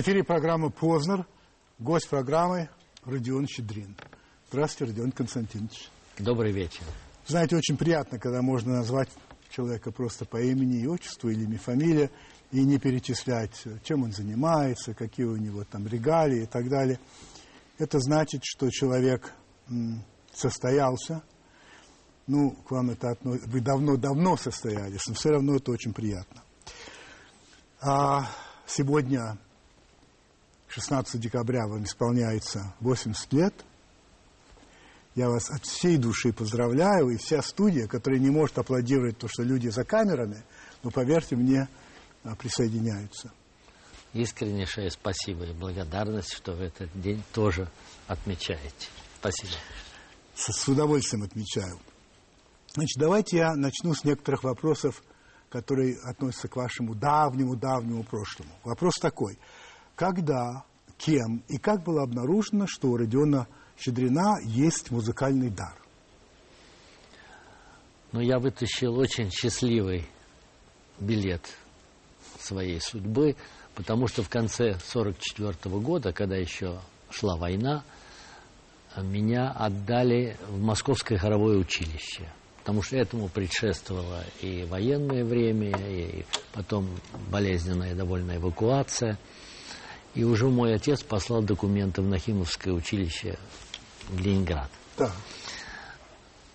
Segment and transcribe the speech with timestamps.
[0.00, 1.26] эфире программа «Познер».
[1.78, 2.68] Гость программы
[3.04, 3.96] Родион Щедрин.
[4.48, 5.90] Здравствуйте, Родион Константинович.
[6.18, 6.82] Добрый вечер.
[7.26, 9.08] Знаете, очень приятно, когда можно назвать
[9.50, 12.10] человека просто по имени и отчеству или имя, фамилия,
[12.52, 17.00] и не перечислять, чем он занимается, какие у него там регалии и так далее.
[17.78, 19.32] Это значит, что человек
[20.32, 21.22] состоялся,
[22.26, 26.42] ну, к вам это относится, вы давно-давно состоялись, но все равно это очень приятно.
[27.80, 28.28] А
[28.66, 29.38] сегодня,
[30.68, 33.54] 16 декабря, вам исполняется 80 лет.
[35.14, 39.42] Я вас от всей души поздравляю, и вся студия, которая не может аплодировать то, что
[39.42, 40.44] люди за камерами,
[40.82, 41.68] но, поверьте мне,
[42.22, 43.32] а, присоединяются.
[44.12, 47.68] Искреннейшее спасибо и благодарность, что в этот день тоже
[48.06, 48.88] отмечаете.
[49.18, 49.52] Спасибо.
[50.34, 51.78] С, с удовольствием отмечаю.
[52.74, 55.02] Значит, давайте я начну с некоторых вопросов,
[55.50, 58.50] которые относятся к вашему давнему-давнему прошлому.
[58.64, 59.38] Вопрос такой.
[59.98, 60.62] Когда,
[60.96, 65.74] кем и как было обнаружено, что у Родиона Щедрина есть музыкальный дар?
[68.12, 70.06] Ну, я вытащил очень счастливый
[71.00, 71.42] билет
[72.38, 73.34] своей судьбы,
[73.74, 76.78] потому что в конце 1944 года, когда еще
[77.10, 77.82] шла война,
[78.96, 82.32] меня отдали в Московское хоровое училище–
[82.68, 86.86] потому что этому предшествовало и военное время, и потом
[87.30, 89.18] болезненная довольно эвакуация.
[90.18, 93.38] И уже мой отец послал документы в Нахимовское училище
[94.08, 94.68] в Ленинград.
[94.96, 95.12] Да.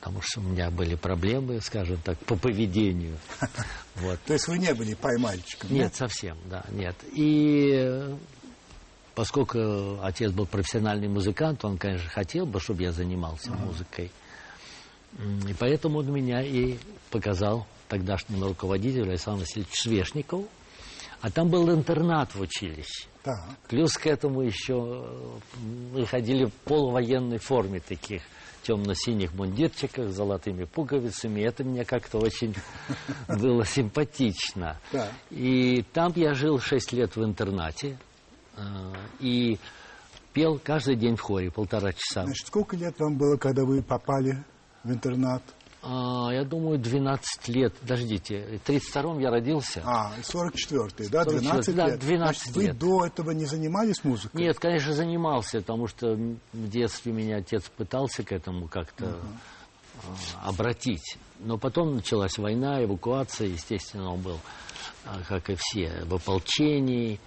[0.02, 3.18] Потому что у меня были проблемы, скажем так, по поведению.
[3.96, 4.20] Вот.
[4.26, 5.72] То есть вы не были поймальчиком?
[5.72, 6.96] Нет, совсем, да, нет.
[7.14, 8.04] И
[9.14, 14.12] поскольку отец был профессиональный музыкант, он, конечно, хотел бы, чтобы я занимался музыкой.
[15.48, 16.80] И поэтому он меня и
[17.12, 20.50] показал тогдашнему руководителю Александру Васильевичу Свешникову.
[21.24, 23.08] А там был интернат в училище.
[23.24, 23.40] Так.
[23.70, 25.08] Плюс к этому еще
[25.94, 28.24] мы ходили в полувоенной форме таких
[28.64, 31.40] темно-синих мундирчиках с золотыми пуговицами.
[31.40, 32.54] Это мне как-то очень
[33.30, 34.78] было симпатично.
[35.30, 37.98] И там я жил шесть лет в интернате.
[39.22, 39.58] И
[40.34, 42.26] пел каждый день в хоре полтора часа.
[42.26, 44.44] Значит, сколько лет вам было, когда вы попали
[44.84, 45.42] в интернат?
[45.86, 47.74] А, я думаю, 12 лет.
[47.76, 49.82] Подождите, в 32-м я родился.
[49.86, 52.00] А, 44-й, да, 12 да, лет.
[52.00, 52.74] 12 Значит, лет.
[52.74, 54.42] вы до этого не занимались музыкой?
[54.42, 60.16] Нет, конечно, занимался, потому что в детстве меня отец пытался к этому как-то uh-huh.
[60.44, 61.18] обратить.
[61.40, 64.40] Но потом началась война, эвакуация, естественно, он был,
[65.06, 67.20] а, как и все, в ополчении.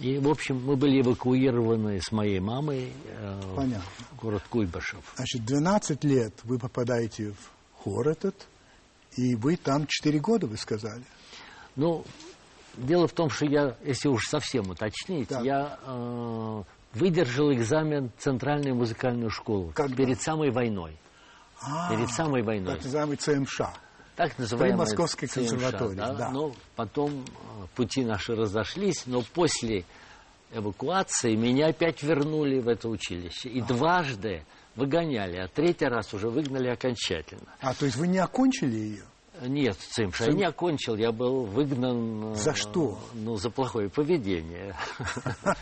[0.00, 3.82] И, в общем, мы были эвакуированы с моей мамой э, Понятно.
[4.12, 5.02] в город Куйбышев.
[5.16, 8.34] Значит, 12 лет вы попадаете в хор этот,
[9.16, 11.02] и вы там 4 года, вы сказали.
[11.76, 12.04] Ну,
[12.76, 15.40] дело в том, что я, если уж совсем уточнить, Да.
[15.40, 16.62] я э,
[16.94, 19.94] выдержал экзамен в Центральную музыкальную школу Когда?
[19.96, 20.96] перед самой войной.
[21.62, 22.74] А, Перед самой войной.
[22.76, 23.60] Так называемый ЦМШ.
[24.16, 26.14] Так называемая При Московской ЦМШ, консерватории, да.
[26.14, 26.30] да.
[26.30, 29.84] Но потом э, пути наши разошлись, но после
[30.52, 33.48] эвакуации меня опять вернули в это училище.
[33.48, 34.44] И дважды
[34.76, 37.48] выгоняли, а третий раз уже выгнали окончательно.
[37.60, 39.04] А, то есть вы не окончили ее?
[39.42, 42.32] Нет, ЦИМШ, я Цим- не окончил, я был выгнан...
[42.32, 42.98] э, За что?
[43.14, 44.76] Ну, за плохое поведение.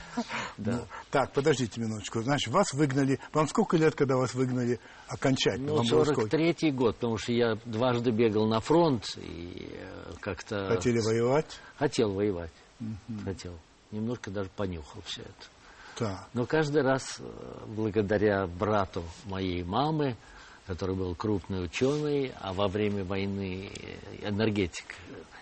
[0.56, 0.80] Ну,
[1.12, 2.20] так, подождите минуточку.
[2.22, 3.20] Значит, вас выгнали...
[3.32, 5.68] Вам сколько лет, когда вас выгнали окончательно?
[5.68, 6.36] Ну, Вам было сколько?
[6.36, 10.66] 43-й год, потому что я дважды бегал на фронт и э, как-то...
[10.66, 11.60] Хотели воевать?
[11.76, 12.50] Хотел воевать.
[13.24, 13.52] Хотел.
[13.92, 15.32] Немножко даже понюхал все это.
[15.98, 16.28] Так.
[16.32, 17.24] Но каждый раз, э,
[17.66, 20.16] благодаря брату моей мамы,
[20.66, 23.70] который был крупный ученый, а во время войны
[24.22, 24.94] э, энергетик,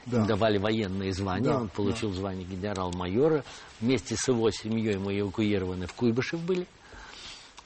[0.06, 0.19] Да.
[0.20, 3.44] им давали военные звания, Да, он получил звание генерал-майора.
[3.81, 6.67] Вместе с его семьей мы эвакуированы в Куйбышев были.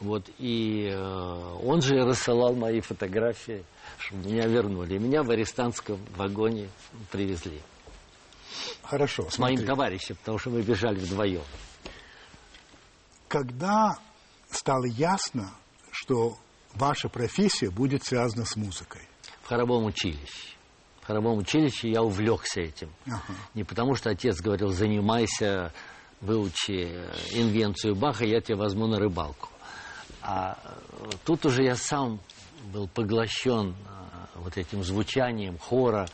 [0.01, 3.63] Вот, и э, он же рассылал мои фотографии,
[3.99, 4.97] чтобы меня вернули.
[4.97, 6.71] Меня в арестантском вагоне
[7.13, 7.61] привезли.
[8.83, 9.67] Хорошо, С моим смотри.
[9.67, 11.43] товарищем, потому что мы бежали вдвоем.
[13.31, 13.97] Когда
[14.51, 15.53] стало ясно,
[15.93, 16.37] что
[16.75, 19.03] ваша профессия будет связана с музыкой?
[19.43, 20.57] В хоровом училище.
[21.01, 22.91] В хоровом училище я увлекся этим.
[23.07, 23.23] Ага.
[23.55, 25.73] Не потому, что отец говорил, занимайся,
[26.21, 26.93] выучи
[27.31, 29.49] инвенцию Баха, я тебя возьму на рыбалку.
[30.23, 32.19] А э, тут уже я сам
[32.73, 36.09] был поглощен э, вот этим звучанием хора.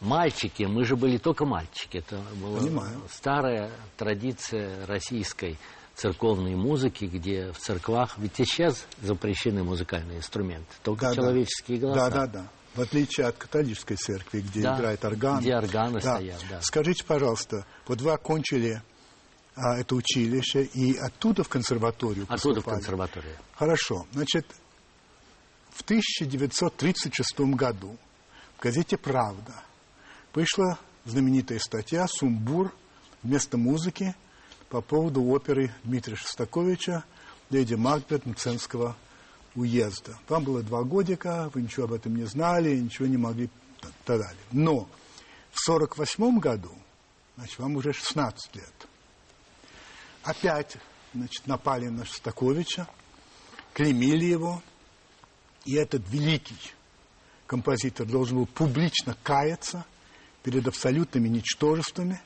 [0.00, 1.98] Мальчики, мы же были только мальчики.
[1.98, 3.02] Это была Понимаю.
[3.10, 5.58] старая традиция российской
[6.02, 11.14] церковной музыки, где в церквах, ведь и сейчас запрещены музыкальные инструменты, только Да, да.
[11.14, 12.10] человеческие голоса.
[12.10, 12.48] Да, да, да.
[12.74, 15.38] В отличие от католической церкви, где Да, играет орган.
[15.40, 16.60] где органы стоят, да.
[16.62, 18.82] Скажите, пожалуйста, вот вы окончили
[19.54, 22.60] а, это училище, и оттуда в консерваторию Оттуда поступали.
[22.62, 23.36] в консерваторию.
[23.54, 24.06] Хорошо.
[24.12, 24.46] Значит,
[25.70, 27.96] в 1936 году
[28.58, 29.52] в газете «Правда»
[30.34, 32.72] вышла знаменитая статья «Сумбур
[33.22, 34.14] вместо музыки»
[34.72, 37.04] по поводу оперы Дмитрия Шостаковича
[37.50, 38.96] «Леди Макбет Мценского
[39.54, 40.18] уезда».
[40.30, 43.50] Вам было два годика, вы ничего об этом не знали, ничего не могли
[44.06, 44.40] так далее.
[44.50, 44.88] Но
[45.50, 46.72] в 1948 году,
[47.36, 48.88] значит, вам уже 16 лет,
[50.22, 50.78] опять
[51.12, 52.88] значит, напали на Шостаковича,
[53.74, 54.62] клеймили его,
[55.66, 56.56] и этот великий
[57.46, 59.84] композитор должен был публично каяться
[60.42, 62.22] перед абсолютными ничтожествами,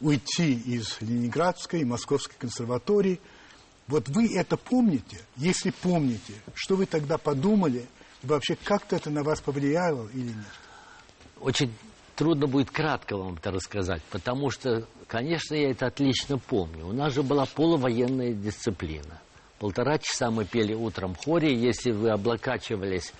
[0.00, 3.20] уйти из Ленинградской и Московской консерватории.
[3.86, 5.18] Вот вы это помните?
[5.36, 7.86] Если помните, что вы тогда подумали?
[8.22, 10.36] И вообще, как-то это на вас повлияло или нет?
[11.40, 11.72] Очень
[12.16, 16.86] трудно будет кратко вам это рассказать, потому что, конечно, я это отлично помню.
[16.86, 19.20] У нас же была полувоенная дисциплина.
[19.58, 21.54] Полтора часа мы пели утром в хоре.
[21.54, 23.12] Если вы облокачивались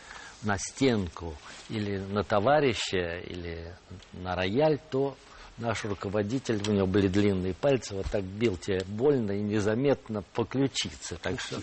[0.42, 1.34] на стенку
[1.68, 3.74] или на товарища, или
[4.12, 5.16] на рояль, то
[5.60, 10.44] наш руководитель, у него были длинные пальцы, вот так бил тебе больно и незаметно по
[10.44, 11.16] ключице.
[11.22, 11.60] Так что,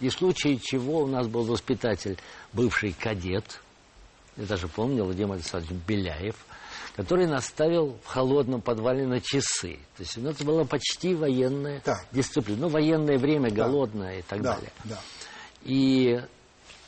[0.00, 2.18] и в случае чего у нас был воспитатель,
[2.52, 3.60] бывший кадет,
[4.36, 6.34] я даже помню, Владимир Александрович Беляев,
[6.96, 9.78] который наставил в холодном подвале на часы.
[9.96, 12.04] То есть у нас была почти военная Так.
[12.12, 12.62] дисциплина.
[12.62, 14.72] Ну, военное время, голодное и так да, далее.
[14.84, 14.98] да.
[15.62, 16.20] И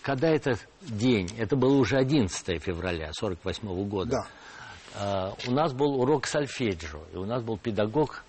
[0.02, 4.26] когда этот день, это было уже 11 февраля 48 года, Да.
[4.98, 8.24] А, у нас был урок сольфеджио, и у нас был педагог,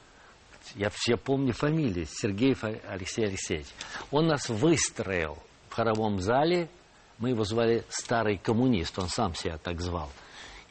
[0.75, 3.67] я все помню фамилии, Сергеев Алексей Алексеевич.
[4.11, 5.37] Он нас выстроил
[5.69, 6.67] в хоровом зале,
[7.19, 10.09] мы его звали «старый коммунист», он сам себя так звал,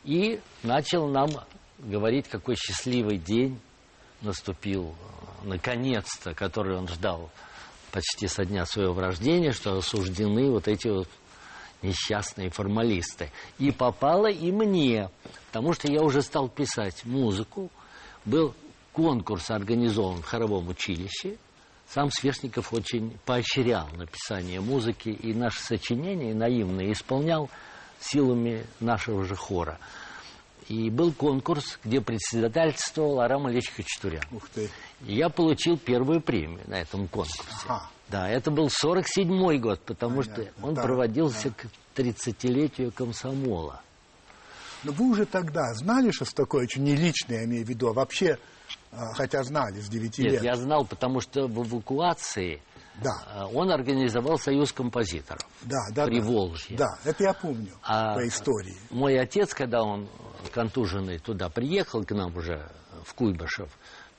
[0.05, 1.31] и начал нам
[1.79, 3.59] говорить, какой счастливый день
[4.21, 4.95] наступил,
[5.45, 7.31] наконец-то, который он ждал
[7.91, 11.09] почти со дня своего рождения, что осуждены вот эти вот
[11.83, 13.31] несчастные формалисты.
[13.59, 15.11] И попало и мне,
[15.57, 17.71] потому что я уже стал писать музыку.
[18.27, 18.55] Был
[18.93, 21.39] конкурс организован в хоровом училище.
[21.89, 27.49] Сам Свешников очень поощрял написание музыки, и наши сочинения наивные исполнял
[27.99, 29.79] силами нашего же хора.
[30.69, 34.25] И был конкурс, где председательствовал Арам Ильич Хачатурян.
[34.33, 34.69] Ух ты.
[35.07, 37.43] И я получил первую премию на этом конкурсе.
[37.67, 37.89] Ага.
[38.11, 41.67] Да, это был 47-й год, потому Понятно, что он да, проводился к
[41.97, 43.81] 30-летию комсомола.
[44.85, 48.39] Но вы уже тогда знали Шостаковича, не лично я имею в виду, а вообще,
[48.93, 50.43] а, хотя знали с 9 Нет, лет.
[50.45, 52.63] я знал, потому что в эвакуации
[53.03, 55.43] Да, а, он организовал союз композиторов.
[55.63, 56.07] да, да.
[56.07, 56.27] При да.
[56.27, 56.77] Волжье.
[56.77, 58.77] Да, это я помню А- по истории.
[58.91, 60.09] Мой отец, когда он
[60.53, 62.71] контуженный туда приехал к нам уже
[63.05, 63.69] в Куйбышев,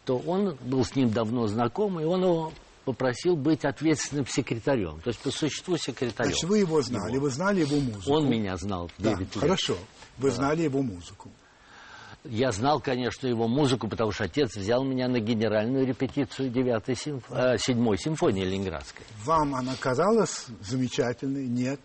[0.06, 2.53] то он был с ним давно знаком, и он его
[2.88, 6.31] попросил быть ответственным секретарем, то есть по существу секретарем.
[6.31, 8.13] Значит, вы его знали, вы знали его музыку.
[8.13, 9.42] Он меня знал Да, 9 лет.
[9.44, 9.75] хорошо.
[10.18, 11.30] Вы знали его музыку.
[12.24, 17.25] Я знал, конечно, его музыку, потому что отец взял меня на генеральную репетицию 9 симф...
[17.29, 19.06] э, 7 симфонии Ленинградской.
[19.25, 21.46] Вам она казалась замечательной?
[21.46, 21.82] Нет.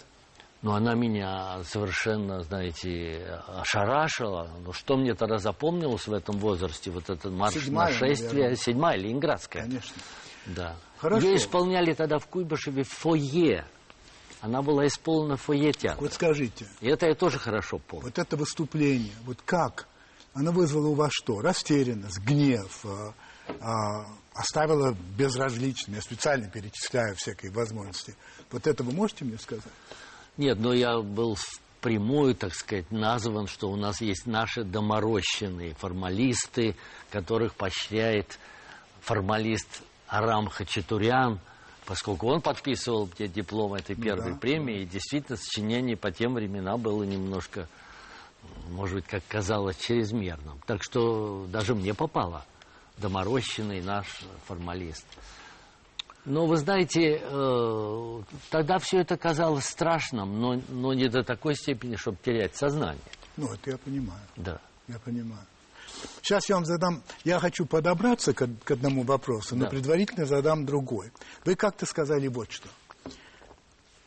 [0.63, 4.49] Но она меня совершенно, знаете, ошарашила.
[4.65, 6.93] Ну, что мне тогда запомнилось в этом возрасте?
[6.93, 8.29] Вот этот марш Седьмая, нашествия.
[8.33, 8.57] наверное.
[8.57, 9.63] Седьмая, Ленинградская.
[9.65, 9.97] Конечно.
[10.47, 10.77] Да.
[11.03, 11.27] Хорошо.
[11.27, 13.67] Ее исполняли тогда в Куйбышеве в фойе.
[14.41, 16.01] Она была исполнена в фойе театра.
[16.01, 18.05] Вот скажите, И это я тоже хорошо помню.
[18.07, 19.89] вот это выступление, вот как?
[20.33, 21.41] Оно вызвало у вас что?
[21.41, 23.15] Растерянность, гнев, а,
[23.61, 25.97] а, оставило безразличным.
[25.97, 28.15] Я специально перечисляю всякие возможности.
[28.53, 29.65] Вот это вы можете мне сказать?
[30.37, 36.77] Нет, но я был впрямую, так сказать, назван, что у нас есть наши доморощенные формалисты,
[37.11, 38.39] которых поощряет
[39.01, 39.83] формалист
[40.13, 41.41] Арам Хачатурян,
[41.87, 44.39] поскольку он подписывал мне диплом этой первой да.
[44.39, 47.67] премии, и действительно сочинение по тем временам было немножко,
[48.69, 50.61] может быть, как казалось, чрезмерным.
[50.67, 52.45] Так что даже мне попало
[52.99, 54.07] доморощенный наш
[54.47, 55.07] формалист.
[56.27, 61.97] Но вы знаете, э, тогда все это казалось страшным, но, но не до такой степени,
[61.97, 63.01] чтобы терять сознание.
[63.39, 64.21] Ну, это я понимаю.
[64.37, 64.61] Да.
[64.89, 65.47] Я понимаю.
[66.23, 69.71] Сейчас я вам задам, я хочу подобраться к, к одному вопросу, но Да.
[69.71, 71.13] предварительно задам другой.
[71.45, 72.69] Вы как-то сказали вот что.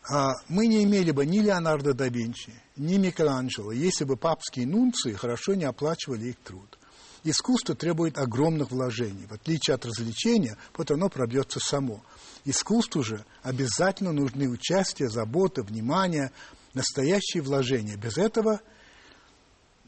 [0.10, 5.14] А, мы не имели бы ни Леонардо да Винчи, ни Микеланджело, если бы папские нунции
[5.14, 6.78] хорошо не оплачивали их труд.
[7.24, 9.25] Искусство требует огромных вложений.
[9.28, 12.04] В отличие от развлечения, вот оно пробьется само.
[12.44, 16.32] Искусству же обязательно нужны участие, забота, внимание,
[16.75, 17.98] настоящие вложения.
[17.98, 18.62] Без этого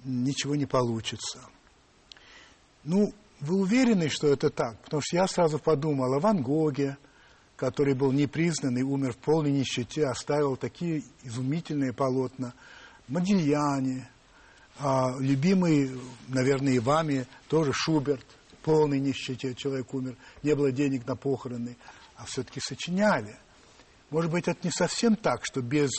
[0.04, 1.42] ничего не получится.
[2.88, 4.80] Ну, вы уверены, что это так?
[4.82, 6.98] Потому что я сразу подумал о Ван Гоге,
[7.58, 12.54] который был непризнанный, умер в полной нищете, оставил такие изумительные полотна.
[13.10, 14.10] Модильяне,
[14.80, 18.26] а, любимый, наверное, и вами, тоже Шуберт,
[18.64, 21.76] полной нищете человек умер, не было денег на похороны,
[22.16, 23.36] а все-таки сочиняли.
[24.12, 25.90] Может быть, это не совсем так, что без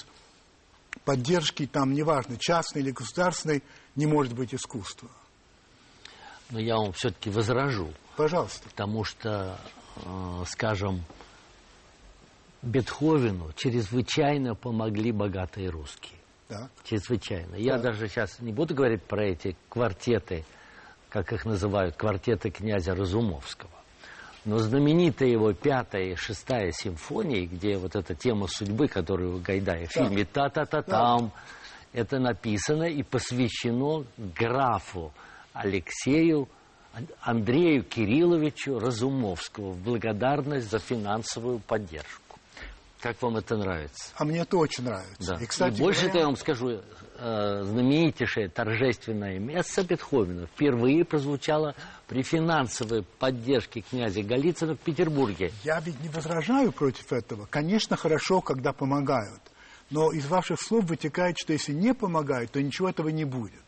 [1.04, 3.62] поддержки, там, неважно, частной или государственной,
[3.94, 5.10] не может быть искусства.
[6.50, 7.88] Но я вам все-таки возражу.
[8.16, 8.68] Пожалуйста.
[8.70, 9.58] Потому что,
[9.96, 11.02] э, скажем,
[12.62, 16.18] Бетховену чрезвычайно помогли богатые русские.
[16.48, 16.68] Да.
[16.84, 17.54] Чрезвычайно.
[17.56, 17.84] Я Да.
[17.90, 20.44] даже сейчас не буду говорить про эти квартеты,
[21.08, 23.70] как их называют, квартеты князя Разумовского.
[24.44, 29.86] Но знаменитая его пятая и шестая симфонии, где вот эта тема судьбы, которую у Гайдая
[29.86, 30.04] в Да.
[30.04, 31.32] фильме «Та-та-та-там»,
[31.92, 35.12] это написано и посвящено графу
[35.62, 36.48] Алексею
[36.94, 42.22] Ан- Андрею Кирилловичу Разумовскому в благодарность за финансовую поддержку.
[43.00, 44.10] Как вам это нравится?
[44.16, 45.34] А мне это очень нравится.
[45.36, 45.42] Да.
[45.42, 46.80] И, кстати, И больше говоря, я вам скажу,
[47.20, 51.76] э, знаменитейшее торжественное место Бетховена впервые прозвучало
[52.08, 55.52] при финансовой поддержке князя Голицына в Петербурге.
[55.62, 57.46] я ведь не возражаю против этого.
[57.48, 59.40] Конечно, хорошо, когда помогают.
[59.90, 63.62] Но из ваших слов вытекает, что если не помогают, то ничего этого не будет.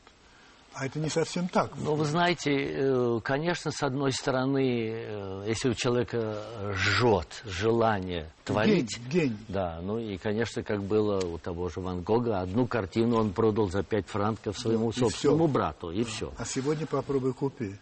[0.80, 1.72] А это не совсем так.
[1.76, 8.98] Но вы знаете, э, конечно, с одной стороны, э, если у человека жжет желание творить,
[8.98, 9.36] Гений, гений.
[9.48, 13.68] да, ну и, конечно, как было у того же Ван Гога, одну картину он продал
[13.70, 15.52] за пять франков своему и собственному всё.
[15.52, 16.32] брату, и все.
[16.38, 17.76] А сегодня попробуй купи.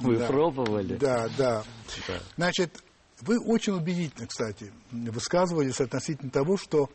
[0.00, 0.26] Вы Да.
[0.26, 0.96] пробовали?
[0.96, 1.62] Да, да.
[2.08, 2.14] Да.
[2.36, 2.82] Значит,
[3.20, 6.90] вы очень убедительно, кстати, высказывались относительно того, что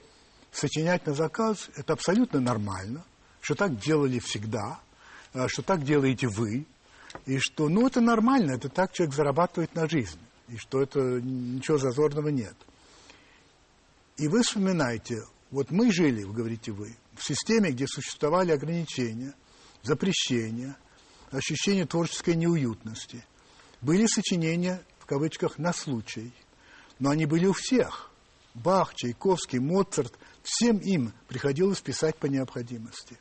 [0.51, 3.05] сочинять на заказ– это абсолютно нормально,
[3.41, 4.79] что так делали всегда,
[5.33, 6.65] а, что так делаете вы,
[7.25, 11.77] и что, ну, это нормально, это так человек зарабатывает на жизнь, и что это ничего
[11.77, 12.55] зазорного нет.
[14.17, 19.33] И вы вспоминаете, вот мы жили, говорите вы, в системе, где существовали ограничения,
[19.83, 20.75] запрещения,
[21.31, 23.23] ощущение творческой неуютности.
[23.81, 26.33] Были сочинения, в кавычках, на случай,
[26.99, 28.11] но они были у всех.
[28.53, 33.17] Бах, Чайковский, Моцарт, всем им приходилось писать по необходимости.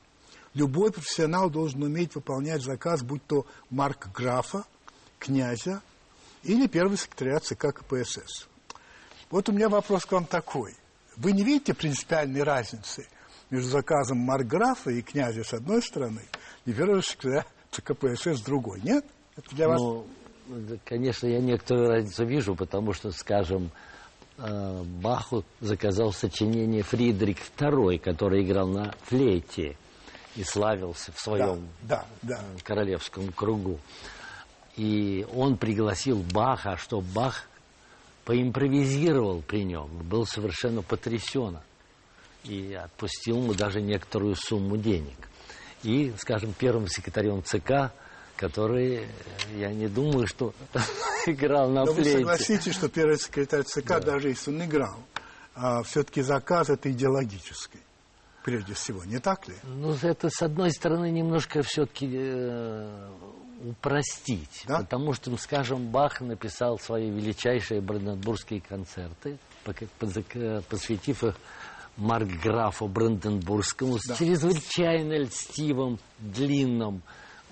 [0.54, 4.64] Любой профессионал должен уметь выполнять заказ, будь то Марк Графа,
[5.18, 5.82] князя
[6.42, 8.48] или первый секретаря ЦК КПСС.
[9.30, 10.74] Вот у меня вопрос к вам такой.
[11.16, 13.06] Вы не видите принципиальной разницы
[13.50, 16.22] между заказом Маркграфа и князя с одной стороны
[16.64, 18.80] и первого секретаря ЦК КПСС с другой?
[18.82, 19.04] Нет?
[19.36, 19.80] Это для вас...
[19.80, 20.06] Ну,
[20.84, 23.70] конечно, я некоторую разницу вижу, потому что, скажем,
[24.38, 29.76] э, Баху заказал сочинение Фридрих II, который играл на флейте
[30.36, 32.40] и славился в да, своем да, да.
[32.62, 33.78] королевском кругу.
[34.76, 37.48] И он пригласил Баха, что Бах
[38.24, 41.58] поимпровизировал при нем, был совершенно потрясен
[42.44, 45.16] и отпустил ему даже некоторую сумму денег.
[45.82, 47.92] И, скажем, первым секретарем ЦК,
[48.36, 49.06] который, э,
[49.56, 50.54] я не думаю, что
[51.26, 54.98] играл на Но вы согласитесь, что первый секретарь ЦК, даже если он играл,
[55.54, 57.80] а, все-таки заказ это идеологический,
[58.48, 59.54] прежде всего, не так ли?
[59.64, 62.08] Ну, это, с одной стороны, немножко все-таки
[63.64, 64.64] упростить.
[64.66, 64.78] Да?
[64.80, 69.38] Потому что, скажем, Бах написал свои величайшие бранденбургские концерты,
[70.00, 71.34] позак- посвятив их
[71.96, 74.14] Маркграфу Бранденбургскому Да.
[74.14, 77.02] с чрезвычайно льстивым, длинным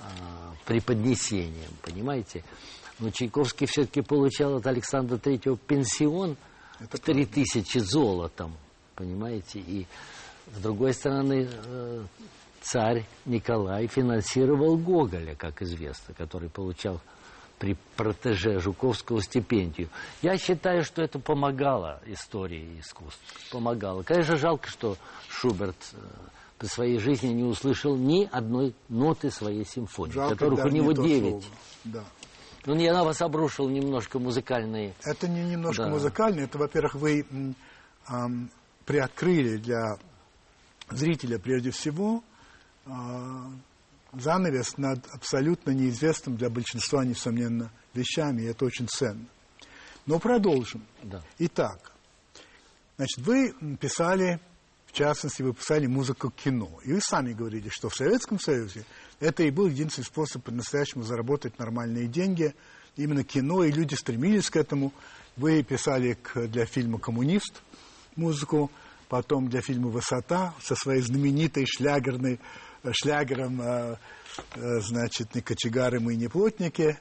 [0.01, 2.45] а, преподнесением, понимаете?
[3.01, 6.37] Но Чайковский все-таки получал от Александра Третьего пенсион
[6.79, 8.57] Это в три тысячи золотом,
[8.95, 9.59] понимаете?
[9.59, 9.87] И
[10.55, 12.05] с другой стороны, э,
[12.63, 17.01] царь Николай финансировал Гоголя, как известно, который получал
[17.59, 19.89] при протеже Жуковского стипендию.
[20.21, 23.23] Я считаю, что это помогало истории искусств.
[23.51, 24.03] Помогало.
[24.03, 24.99] Конечно, жалко, что
[25.29, 25.97] Шуберт э,
[26.59, 30.81] по своей жизни не услышал ни одной ноты своей симфонии, Жалко, которых даже у не
[30.81, 31.49] него девять.
[31.85, 32.05] Да.
[32.67, 35.91] Ну, я на вас обрушил немножко музыкальные Это не немножко Да.
[35.91, 37.55] музыкально, это, во-первых, вы м,
[38.07, 38.51] ам,
[38.85, 39.97] приоткрыли для
[40.91, 42.23] зрителя прежде всего
[42.85, 43.51] а,
[44.13, 49.27] занавес над абсолютно неизвестным для большинства, несомненно, вещами, и это очень ценно.
[50.07, 50.85] Но продолжим.
[51.03, 51.23] Да.
[51.39, 51.93] Итак,
[52.97, 54.41] значит, вы писали,
[54.87, 56.79] в частности, вы писали музыку к кино.
[56.85, 58.85] И вы сами говорили, что в Советском Союзе
[59.19, 62.55] это и был единственный способ по-настоящему заработать нормальные деньги.
[62.97, 64.93] Именно кино, и люди стремились к этому.
[65.37, 67.63] Вы писали для фильма «Коммунист»
[68.15, 68.71] музыку,
[69.09, 72.41] потом для фильма «Высота» со своей знаменитой шлягерной
[72.93, 73.97] шлягером, э,
[74.55, 76.99] э, значит, не кочегары мы, не плотники.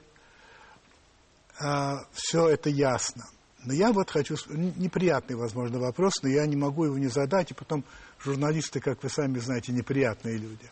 [1.60, 3.26] А, все это ясно.
[3.64, 4.36] Но я вот хочу...
[4.50, 7.52] Неприятный, возможно, вопрос, но я не могу его не задать.
[7.52, 7.84] И потом
[8.20, 10.70] журналисты, как вы сами знаете, неприятные люди.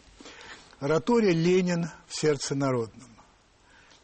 [0.80, 3.08] Оратория «Ленин в сердце народном».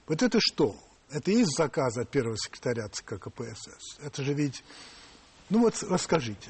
[0.07, 0.75] Вот это что?
[1.11, 3.99] Это есть заказ от первого секретаря ЦК КПСС?
[4.01, 4.63] Это же ведь...
[5.49, 6.49] Ну вот расскажите.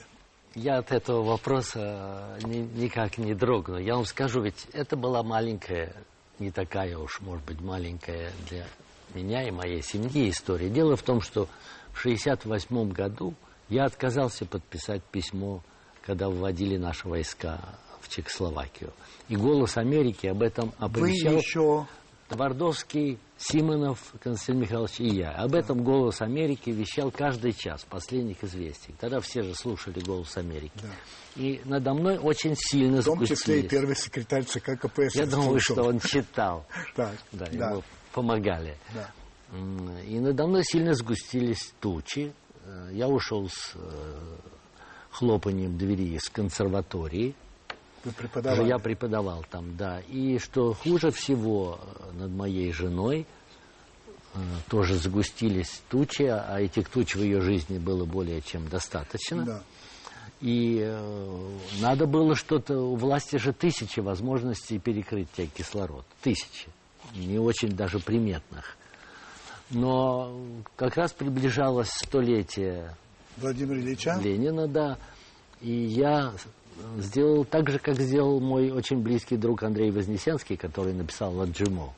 [0.61, 3.77] Я от этого вопроса ни, никак не дрогну.
[3.77, 5.95] Я вам скажу, ведь это была маленькая,
[6.37, 8.65] не такая уж, может быть, маленькая для
[9.13, 10.69] меня и моей семьи история.
[10.69, 11.45] Дело в том, что
[11.93, 13.35] в 1968 году
[13.69, 15.63] я отказался подписать письмо,
[16.05, 17.61] когда вводили наши войска
[18.01, 18.91] в Чехословакию.
[19.29, 21.31] И «Голос Америки» об этом оповещал...
[21.31, 21.87] Вы еще
[22.29, 25.31] Твардовский, Симонов, Константин Михайлович и я.
[25.31, 28.93] Об этом «Голос Америки» вещал каждый час последних известий.
[29.00, 30.71] Тогда все же слушали «Голос Америки».
[30.75, 31.41] Да.
[31.41, 35.15] И надо мной очень сильно В том числе и первый секретарь ЦК КПСС.
[35.15, 36.65] Я думаю, что он читал.
[36.95, 37.83] Так, да, ему
[38.13, 38.77] помогали.
[38.93, 39.12] Да.
[40.05, 42.31] И надо мной сильно сгустились тучи.
[42.65, 44.38] Э, я ушел с э,
[45.09, 47.36] хлопанием двери из консерватории.
[48.03, 48.67] Вы преподавали?
[48.67, 50.01] Я преподавал там, да.
[50.07, 53.25] И что хуже всего э, над моей женой
[54.69, 59.43] тоже загустились тучи, а этих туч в ее жизни было более чем достаточно.
[59.43, 59.63] Да.
[60.41, 62.77] И э, надо было что-то...
[62.77, 66.05] У власти же тысячи возможностей перекрыть тебе кислород.
[66.21, 66.67] Тысячи.
[67.15, 68.77] Не очень даже приметных.
[69.71, 70.39] Но
[70.75, 72.95] как раз приближалось столетие
[73.37, 74.97] Владимира Ильича Ленина, да.
[75.61, 76.33] И я
[76.98, 81.93] сделал так же, как сделал мой очень близкий друг Андрей Вознесенский, который написал «Ладжимо».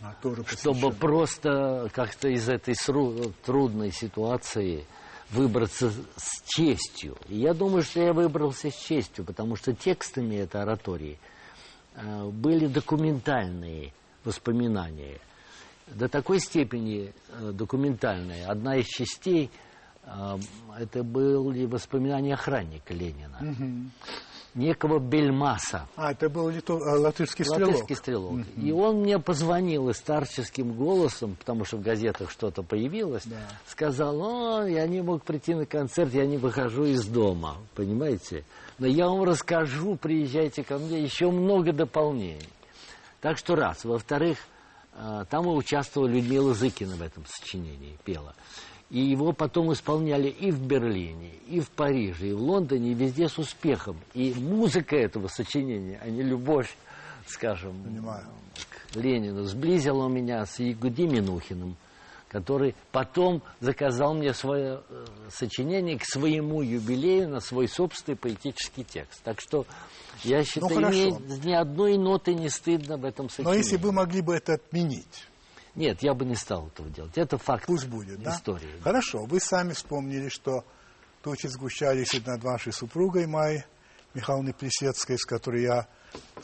[0.00, 2.74] А, тоже чтобы просто как-то из этой
[3.44, 4.84] трудной ситуации
[5.30, 7.16] выбраться с честью.
[7.28, 11.18] И я думаю, что я выбрался с честью, потому что текстами этой оратории
[11.94, 13.92] э, были документальные
[14.24, 15.18] воспоминания
[15.88, 18.46] до такой степени э, документальная.
[18.48, 19.50] Одна из частей
[20.78, 23.38] это были воспоминания охранника Ленина.
[23.40, 23.90] Угу.
[24.54, 25.86] Некого Бельмаса.
[25.94, 26.74] А, это был лито...
[26.74, 27.74] Э, латышский стрелок.
[27.74, 28.32] Латышский стрелок.
[28.32, 28.60] Угу.
[28.60, 33.36] И он мне позвонил и старческим голосом, потому что в газетах что-то появилось, да.
[33.66, 38.44] сказал, о, я не мог прийти на концерт, я не выхожу из дома, понимаете?
[38.78, 42.48] Но я вам расскажу, приезжайте ко мне, еще много дополнений.
[43.20, 43.84] Так что раз.
[43.84, 44.38] Во-вторых,
[44.94, 48.34] а, там участвовала Людмила Зыкина в этом сочинении, пела.
[48.90, 53.28] И его потом исполняли и в Берлине, и в Париже, и в Лондоне, и везде
[53.28, 53.98] с успехом.
[54.14, 56.74] И музыка этого сочинения, а не любовь,
[57.26, 58.24] скажем, Понимаю.
[58.70, 61.76] к Ленину, сблизила меня с Ягуди Минухиным,
[62.28, 69.22] который потом заказал мне свое э, сочинение к своему юбилею на свой собственный поэтический текст.
[69.22, 69.66] Так что
[70.24, 73.52] я считаю, ну, ни, ни одной ноты не стыдно в этом сочинении.
[73.52, 75.28] Но если вы могли бы это отменить?
[75.74, 77.16] Нет, я бы не стал этого делать.
[77.16, 78.72] Это факт Пусть будет, истории.
[78.78, 78.84] Да?
[78.84, 80.64] Хорошо, вы сами вспомнили, что
[81.22, 83.64] тучи сгущались над вашей супругой Майей
[84.14, 85.86] Михайловной Плесецкой, с которой я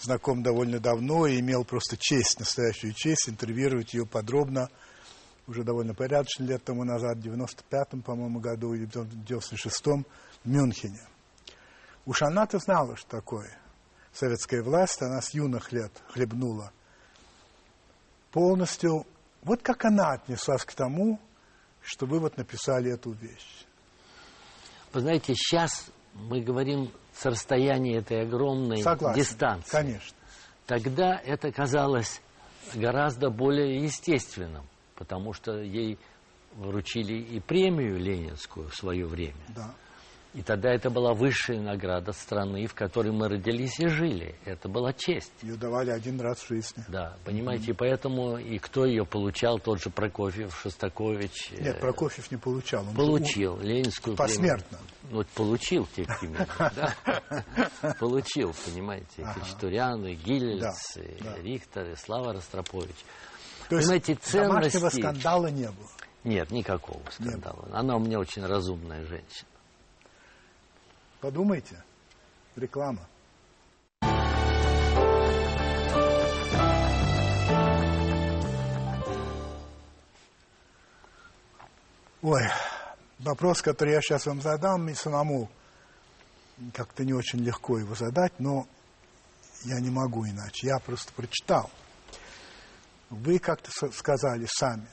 [0.01, 4.69] знаком довольно давно и имел просто честь, настоящую честь, интервьюировать ее подробно
[5.47, 10.07] уже довольно порядочно лет тому назад, в 95-м, по-моему, году или в 96-м
[10.43, 11.07] в Мюнхене.
[12.07, 13.51] Уж она-то знала, что такое
[14.13, 16.73] советская власть, она с юных лет хлебнула
[18.31, 19.07] полностью.
[19.45, 21.21] Вот как она отнеслась к тому,
[21.83, 23.67] что вы вот написали эту вещь?
[24.93, 29.71] Вы знаете, сейчас мы говорим с расстояния этой огромной Согласен, дистанции.
[29.71, 30.17] Конечно.
[30.67, 32.23] Тогда это казалось
[32.75, 35.99] гораздо более естественным, потому что ей
[36.55, 39.45] вручили и премию ленинскую в свое время.
[39.49, 39.75] Да.
[40.35, 44.35] И тогда это была высшая награда страны, в которой мы родились и жили.
[44.45, 45.33] Это была честь.
[45.43, 46.83] Ее давали один раз в жизни.
[46.89, 47.77] Да, понимаете, mm-hmm.
[47.79, 51.53] поэтому и кто ее получал, тот же Прокофьев, Шостакович.
[51.53, 52.85] Нет, Прокофьев не получал.
[52.85, 54.79] Он получил же, Ленинскую посмертно.
[54.79, 54.95] премию.
[55.13, 56.49] Вот получил, не менее.
[58.01, 60.17] Получил, понимаете, Хачатурян, и
[61.43, 62.97] Рихтер, и Слава Ростропович.
[63.69, 65.89] То понимаете, домашнего скандала не было?
[66.25, 67.69] Нет, никакого скандала.
[67.73, 69.49] Она у меня очень разумная женщина.
[71.25, 71.83] Подумайте.
[72.55, 73.09] Реклама.
[82.21, 82.43] Ой,
[83.21, 85.49] вопрос, который я сейчас вам задам, мне самому
[86.75, 88.67] как-то не очень легко его задать, но
[89.65, 90.67] я не могу иначе.
[90.67, 91.71] Я просто прочитал.
[93.09, 94.89] Вы как-то сказали сами,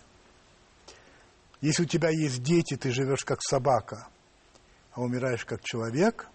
[1.60, 4.08] если у тебя есть дети, ты живешь как собака–
[4.94, 6.28] а умираешь как человек,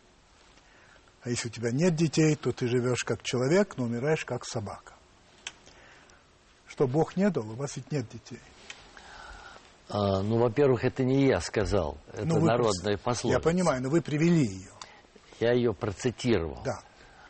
[1.22, 4.94] А если у тебя нет детей, то ты живешь как человек, но умираешь как собака.
[6.68, 8.40] Что Бог не дал, у вас ведь нет детей.
[9.88, 13.38] А, ну, во-первых, это не я сказал, это Ну, вы народная пословица.
[13.38, 14.72] Я понимаю, но вы привели ее.
[15.40, 16.62] Я ее процитировал.
[16.64, 16.80] Да.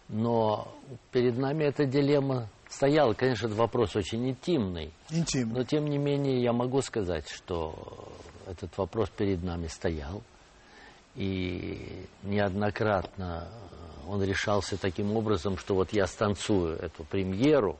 [0.09, 0.69] Но
[1.11, 3.15] перед нами эта дилемма стояла.
[3.15, 4.93] Конечно, этот вопрос очень интимный.
[5.11, 5.55] Интимно.
[5.55, 8.13] Но, тем не менее, я могу сказать, что
[8.47, 10.23] этот вопрос перед нами стоял.
[11.17, 13.49] И неоднократно
[14.07, 17.79] он решался таким образом, что вот я станцую эту премьеру,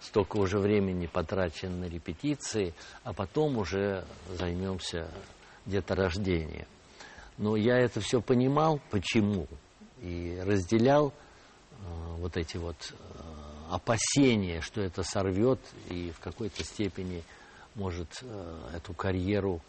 [0.00, 4.04] столько уже времени потрачено на репетиции, а потом уже
[4.36, 5.10] займемся
[5.66, 6.66] деторождением.
[7.36, 9.46] Но я это все понимал, почему,
[10.00, 11.84] и разделял э,
[12.18, 12.94] вот эти вот э,
[13.70, 17.22] опасения, что это сорвет и в какой-то степени
[17.74, 19.60] может э, эту карьеру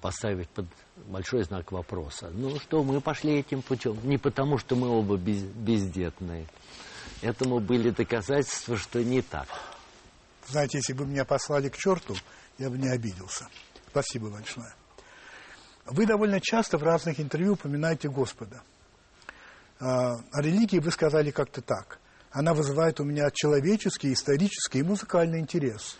[0.00, 0.66] поставить под
[1.06, 2.30] большой знак вопроса.
[2.32, 3.98] Ну что, мы пошли этим путем.
[4.04, 6.46] Не потому, что мы оба без- бездетные.
[7.22, 9.46] Этому были доказательства, что не так.
[10.48, 12.14] Знаете, если бы меня послали к черту,
[12.58, 13.46] я бы не обиделся.
[13.90, 14.72] Спасибо большое.
[15.86, 18.62] Вы довольно часто в разных интервью упоминаете Господа.
[19.80, 21.98] А, О религии вы сказали как-то так.
[22.30, 25.98] Она вызывает у меня человеческий, исторический и музыкальный интерес.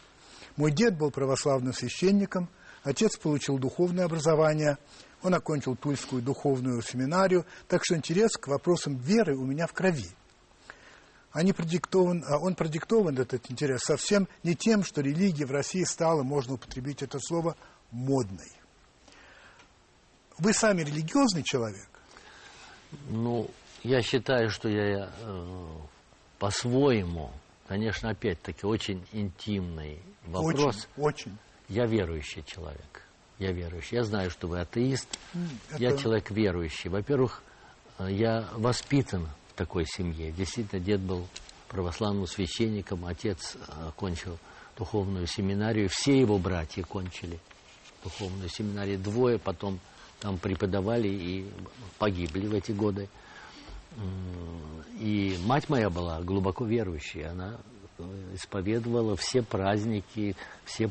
[0.57, 2.49] Мой дед был православным священником,
[2.83, 4.79] отец получил духовное образование,
[5.23, 10.09] он окончил Тульскую духовную семинарию, так что интерес к вопросам веры у меня в крови.
[11.33, 16.23] Они продиктован, а он продиктован, этот интерес, совсем не тем, что религия в России стала,
[16.23, 17.57] можно употребить это слово,
[17.93, 18.51] модной.
[20.39, 21.89] Вы сами религиозный человек?
[23.09, 23.49] Ну,
[23.85, 25.67] я считаю, что я э,
[26.39, 27.31] по-своему,
[27.69, 30.89] конечно, опять-таки, очень интимный вопрос.
[30.97, 31.39] Очень, очень.
[31.71, 33.03] Я верующий человек.
[33.39, 33.97] Я верующий.
[33.97, 35.09] Я знаю, что вы атеист.
[35.71, 36.91] это- Я человек верующий.
[36.91, 37.43] Во-первых,
[37.99, 40.31] э, я воспитан в такой семье.
[40.33, 41.27] Действительно, дед был
[41.69, 44.37] православным священником, отец э, окончил
[44.77, 45.89] духовную семинарию.
[45.91, 47.39] Все его братья кончили
[48.05, 48.99] духовную семинарию.
[48.99, 49.79] Двое потом
[50.19, 51.47] там преподавали и
[51.99, 53.09] погибли в эти годы.
[54.99, 57.27] И мать моя была глубоко верующей.
[57.27, 57.59] Она
[57.99, 60.91] э, исповедовала все праздники, все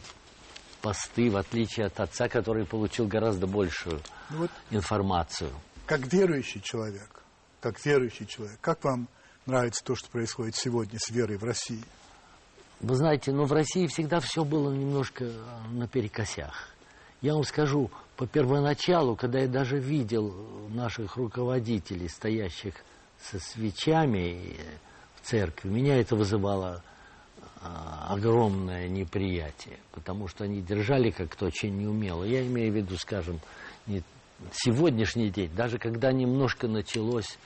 [0.82, 5.52] посты, в отличие от отца, который получил гораздо большую Ну вот, информацию.
[5.86, 7.24] как верующий человек,
[7.62, 9.08] как верующий человек, как вам
[9.46, 11.84] нравится то, что происходит сегодня с верой в России?
[12.82, 15.32] Вы знаете, ну в России всегда все было немножко э,
[15.72, 16.70] наперекосях.
[17.22, 20.34] Я вам скажу, по первоначалу, когда я даже видел
[20.70, 22.76] наших руководителей, стоящих
[23.22, 24.78] со свечами э,
[25.22, 26.82] в церкви, меня это вызывало
[27.62, 32.24] огромное неприятие, потому что они держали как-то очень неумело.
[32.24, 33.40] Я имею в виду, скажем,
[33.86, 34.04] не
[34.54, 37.38] сегодняшний день, даже когда немножко началось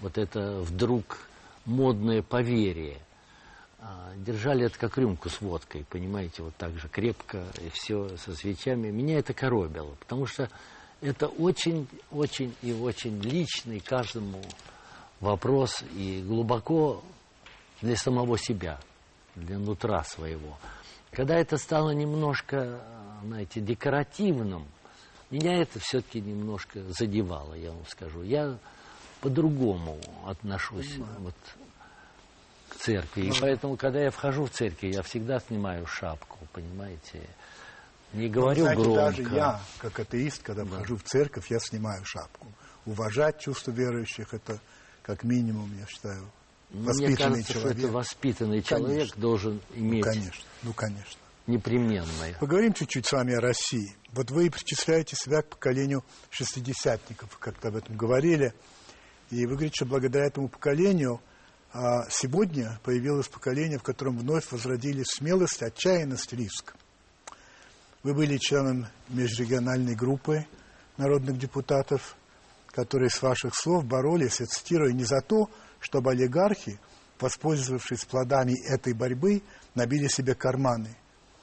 [0.00, 1.26] вот это вдруг
[1.64, 2.98] модное поверие,
[3.78, 8.34] а, держали это как рюмку с водкой, понимаете, вот так же крепко и все со
[8.34, 8.90] свечами.
[8.90, 10.48] Меня это коробило, потому что
[11.00, 14.42] это очень, очень и очень личный каждому
[15.20, 17.02] вопрос и глубоко
[17.80, 18.78] для самого себя,
[19.34, 20.58] для нутра своего.
[21.10, 22.80] Когда это стало немножко,
[23.22, 24.66] знаете, декоративным,
[25.30, 28.22] меня это все-таки немножко задевало, я вам скажу.
[28.22, 28.58] Я
[29.20, 31.34] по-другому отношусь вот,
[32.68, 33.26] к церкви.
[33.26, 37.22] И поэтому, когда я вхожу в церковь, я всегда снимаю шапку, понимаете.
[38.12, 39.00] Не говорю Знаете, громко.
[39.00, 42.46] даже я, как атеист, когда вхожу в церковь, я снимаю шапку.
[42.84, 44.58] Уважать чувства верующих– это
[45.02, 46.30] как минимум, я считаю,
[46.72, 47.78] Ну, Мне воспитанный кажется, человек.
[47.78, 49.20] что это воспитанный человек Конечно.
[49.20, 51.20] должен иметь Конечно, ну, конечно.
[51.46, 52.36] непременное.
[52.40, 53.94] Поговорим чуть-чуть с вами о России.
[54.12, 58.54] Вот вы причисляете себя к поколению шестидесятников, как-то об этом говорили.
[59.30, 61.20] И вы говорите, что благодаря этому поколению
[61.74, 66.74] а, сегодня появилось поколение, в котором вновь возродились смелость, отчаянность, риск.
[68.02, 70.46] Вы были членом межрегиональной группы
[70.96, 72.16] народных депутатов,
[72.68, 75.50] которые, с ваших слов, боролись, я цитирую, не за то,
[75.82, 76.78] чтобы олигархи,
[77.20, 79.42] воспользовавшись плодами этой борьбы,
[79.74, 80.96] набили себе карманы,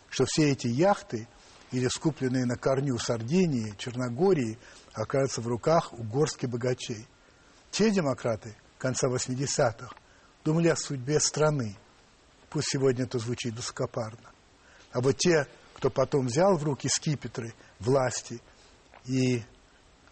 [0.09, 1.27] что все эти яхты
[1.71, 4.57] или скупленные на корню Сардинии, Черногории
[4.93, 7.05] окажутся в руках у горстки богачей.
[7.69, 9.89] Те демократы конца 80-х
[10.43, 11.75] думали о судьбе страны.
[12.49, 14.31] Пусть сегодня это звучит высокопарно.
[14.91, 18.41] А вот те, кто потом взял в руки скипетры власти
[19.05, 19.43] и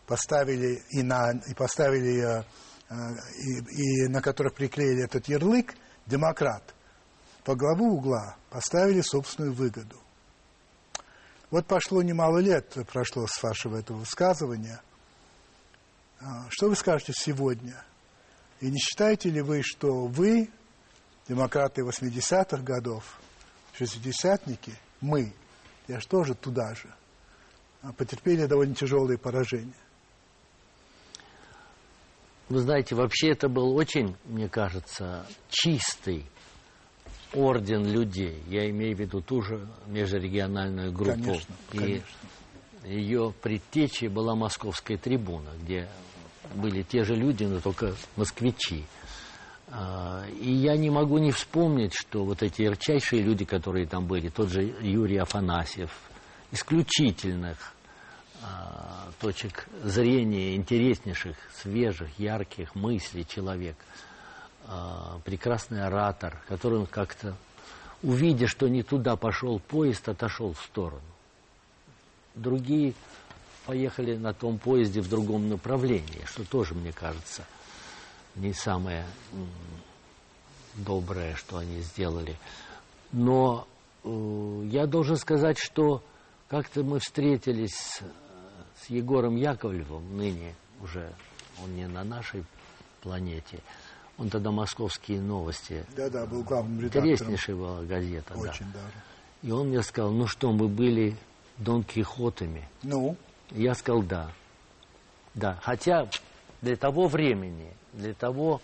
[0.06, 2.44] поставили, и на, и поставили э,
[2.90, 6.74] и, и на которых приклеили этот ярлык демократ,
[7.44, 10.02] по главу угла поставили собственную выгоду.
[11.50, 14.82] Вот пошло немало лет, прошло с вашего этого высказывания.
[16.20, 17.82] А, Что вы скажете сегодня?
[18.60, 20.50] И не считаете ли вы, что вы,
[21.30, 23.20] демократы 80-х годов,
[23.74, 25.34] шестидесятники, мы,
[25.88, 26.94] я же тоже туда же,
[27.82, 29.87] а, потерпели довольно тяжелые поражения?
[32.50, 36.26] Вы знаете, вообще это был очень, мне кажется, чистый
[37.34, 38.42] орден людей.
[38.48, 41.24] Я имею в виду ту же межрегиональную группу.
[41.24, 42.08] Конечно, и конечно.
[42.86, 45.90] ее предтечей была московская трибуна, где
[46.56, 48.86] были те же люди, но только москвичи.
[49.70, 54.30] А, И я не могу не вспомнить, что вот эти ярчайшие люди, которые там были,
[54.30, 55.92] тот же Юрий Афанасьев,
[56.52, 57.74] исключительных
[59.20, 63.76] точек зрения, интереснейших, свежих, ярких мыслей человек,
[64.66, 67.36] а, прекрасный оратор, который как-то,
[68.04, 71.02] увидя, что не туда пошел поезд, отошел в сторону.
[72.36, 72.94] Другие
[73.66, 77.46] поехали на том поезде в другом направлении, что тоже, мне кажется,
[78.36, 79.06] не самое
[80.76, 82.38] доброе, что они сделали.
[83.12, 83.68] Но
[84.04, 86.04] э, я должен сказать, что
[86.48, 88.02] как-то мы встретились
[88.88, 91.12] с, Егором Яковлевым, ныне уже
[91.64, 92.44] он не на нашей
[93.02, 93.60] планете,
[94.18, 95.86] он тогда московские новости.
[95.96, 97.06] Да-да, был главным редактором.
[97.06, 98.40] Интереснейшая была газета, да.
[98.40, 98.94] Очень даже.
[99.44, 101.16] И он мне сказал, ну что, мы были
[101.58, 102.68] Дон Кихотами.
[102.84, 103.16] Ну,
[103.52, 104.32] Я сказал да.
[105.36, 105.60] Да.
[105.62, 106.10] Хотя
[106.62, 108.62] для того времени, для того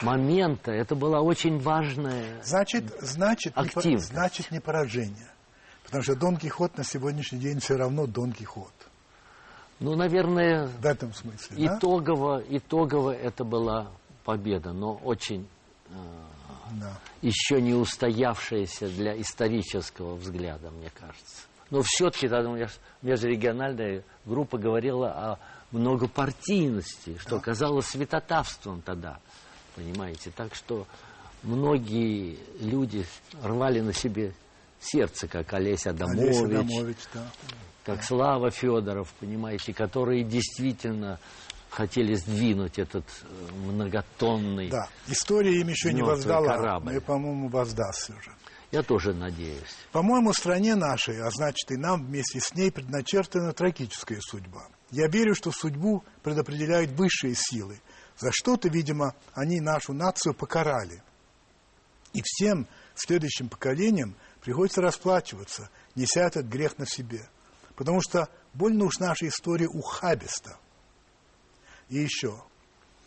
[0.00, 2.40] момента это была очень важная...
[2.44, 4.08] значит, значит, не, Активность.
[4.08, 5.28] значит не поражение.
[5.84, 8.72] Потому что Дон Кихот на сегодняшний день все равно Дон Кихот.
[9.80, 11.78] Ну, наверное, В этом смысле, да?
[11.78, 13.90] итогово, итогово это была
[14.24, 15.48] победа, но очень
[16.78, 16.98] Да.
[17.22, 21.46] еще не устоявшаяся для исторического взгляда, мне кажется.
[21.70, 25.38] Но все-таки тогда меж- межрегиональная группа говорила о
[25.72, 29.18] многопартийности, что казалось святотавством тогда,
[29.76, 30.30] понимаете.
[30.36, 30.86] Так что
[31.42, 33.06] многие люди
[33.42, 34.34] рвали на себе
[34.80, 37.26] сердце, как Олеся Адамович, Олеся Адамович, да.
[37.84, 41.18] Как Слава Федоров, понимаете, которые действительно
[41.70, 44.70] хотели сдвинуть этот э, многотонный...
[44.70, 46.92] Да, история им еще не Мертвый воздала, корабль.
[46.92, 48.32] но и, по-моему, воздаст уже.
[48.70, 49.74] Я тоже надеюсь.
[49.90, 54.68] По-моему, стране нашей, а значит и нам вместе с ней предначертана трагическая судьба.
[54.90, 57.80] Я верю, что судьбу предопределяют высшие силы.
[58.18, 61.02] За что-то, видимо, они нашу нацию покарали.
[62.12, 67.28] И всем следующим поколениям приходится расплачиваться, неся этот грех на себе.
[67.80, 70.58] Потому что больно уж наша история ухабиста.
[71.88, 72.44] И еще.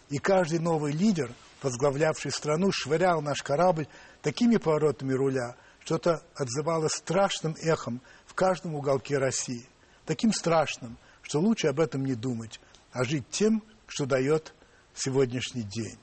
[0.09, 1.31] И каждый новый лидер,
[1.61, 3.87] возглавлявший страну, швырял наш корабль
[4.23, 9.69] такими поворотами руля, что это отзывалось страшным эхом в каждом уголке России.
[10.07, 12.59] Таким страшным, что лучше об этом не думать,
[12.93, 14.55] а жить тем, что дает
[14.95, 15.99] сегодняшний день.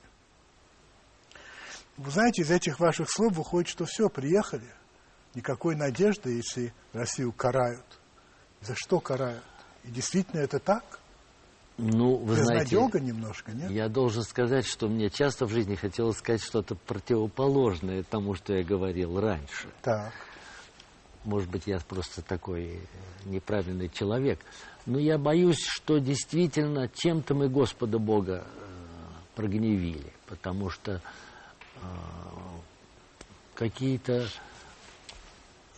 [1.97, 4.73] Вы знаете, из этих ваших слов выходит, что все, приехали.
[5.35, 8.00] Никакой надежды, если Россию карают.
[8.61, 9.43] За что карают?
[9.85, 11.01] И действительно это так?
[11.79, 13.71] Ну, вы знаете, Безнадега немножко, нет?
[13.71, 18.63] я должен сказать, что мне часто в жизни хотелось сказать что-то противоположное тому, что я
[18.63, 19.69] говорил раньше.
[19.81, 20.13] Так.
[21.25, 22.81] Может быть, я просто такой
[23.25, 24.41] неправильный человек.
[24.85, 28.61] Но я боюсь, что действительно чем-то мы Господа Бога э,
[29.35, 31.01] прогневили, потому что
[31.77, 31.81] э,
[33.55, 34.27] какие-то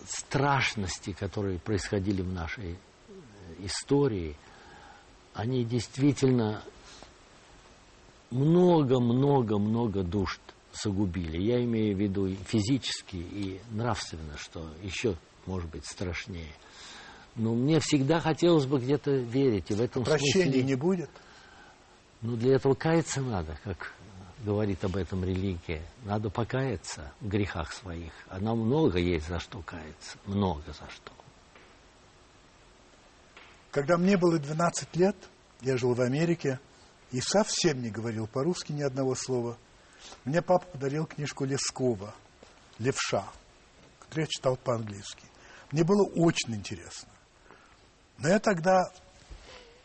[0.07, 2.77] страшности, которые происходили в нашей э,
[3.61, 4.37] истории,
[5.35, 6.63] они действительно
[8.31, 10.41] много-много-много душ
[10.73, 11.41] загубили.
[11.41, 16.53] Я имею в виду и физически, и нравственно, что еще, может быть, страшнее.
[17.37, 20.63] Но мне всегда хотелось бы где-то верить, и в этом Прощения смысле...
[20.63, 21.11] не будет?
[22.21, 23.93] Ну, для этого каяться надо, как
[24.43, 25.83] говорит об этом религия.
[26.05, 28.13] Надо покаяться в грехах своих.
[28.29, 30.19] А нам много есть за что каяться.
[30.27, 31.13] Много за что.
[33.71, 35.17] Когда мне было 12 лет,
[35.61, 36.61] я жил в Америке
[37.11, 39.57] и совсем не говорил по-русски ни одного слова.
[40.25, 42.15] Мне папа подарил книжку Лескова
[42.79, 43.25] «Левша»,
[44.01, 45.25] которую я читал по-английски.
[45.71, 47.09] Мне было очень интересно.
[48.19, 48.83] Но я тогда,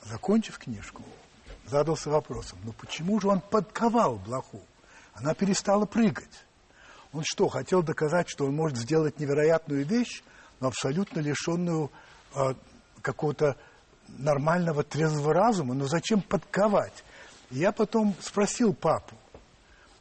[0.04, 1.04] закончив книжку,
[1.68, 4.62] задался вопросом, ну почему же он подковал блоху?
[5.14, 6.46] Она перестала прыгать.
[7.14, 10.24] Он что, хотел доказать, что он может сделать невероятную вещь,
[10.60, 11.92] но абсолютно лишенную
[12.36, 12.54] э,
[13.02, 13.56] какого-то
[14.08, 15.74] нормального трезвого разума?
[15.74, 17.04] Но зачем подковать?
[17.50, 19.16] И я потом спросил папу.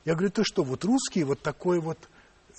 [0.05, 1.99] Я говорю, ты что, вот русские вот такой вот,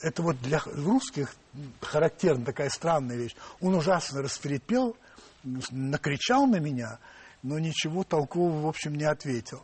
[0.02, 1.36] это вот для русских
[1.82, 3.36] характерна такая странная вещь.
[3.62, 4.98] Он ужасно рассверепел,
[5.44, 7.00] накричал на меня,
[7.44, 9.64] но ничего толкового, в общем, не ответил.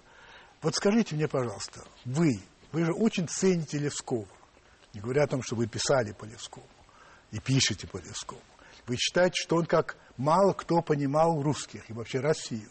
[0.61, 2.39] Вот скажите мне, пожалуйста, вы,
[2.71, 4.27] вы же очень цените Левского.
[4.93, 6.67] Не говоря о том, что вы писали по Левскому
[7.31, 8.41] и пишете по Левскому.
[8.85, 12.69] Вы считаете, что он как мало кто понимал русских и вообще Россию.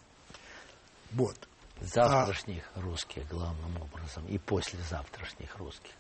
[1.11, 1.37] Вот.
[1.81, 5.93] Завтрашних а, русских главным образом и послезавтрашних русских.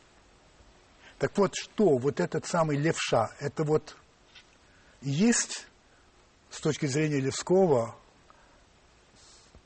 [1.19, 3.97] Так вот, что вот этот самый левша, это вот
[5.01, 5.67] есть
[6.51, 7.97] с точки зрения Левского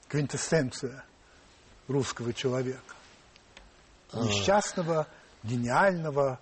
[0.09, 1.05] квинтэссенция
[1.89, 2.95] русского человека.
[4.13, 4.25] А.
[4.25, 5.07] Несчастного,
[5.43, 6.41] гениального,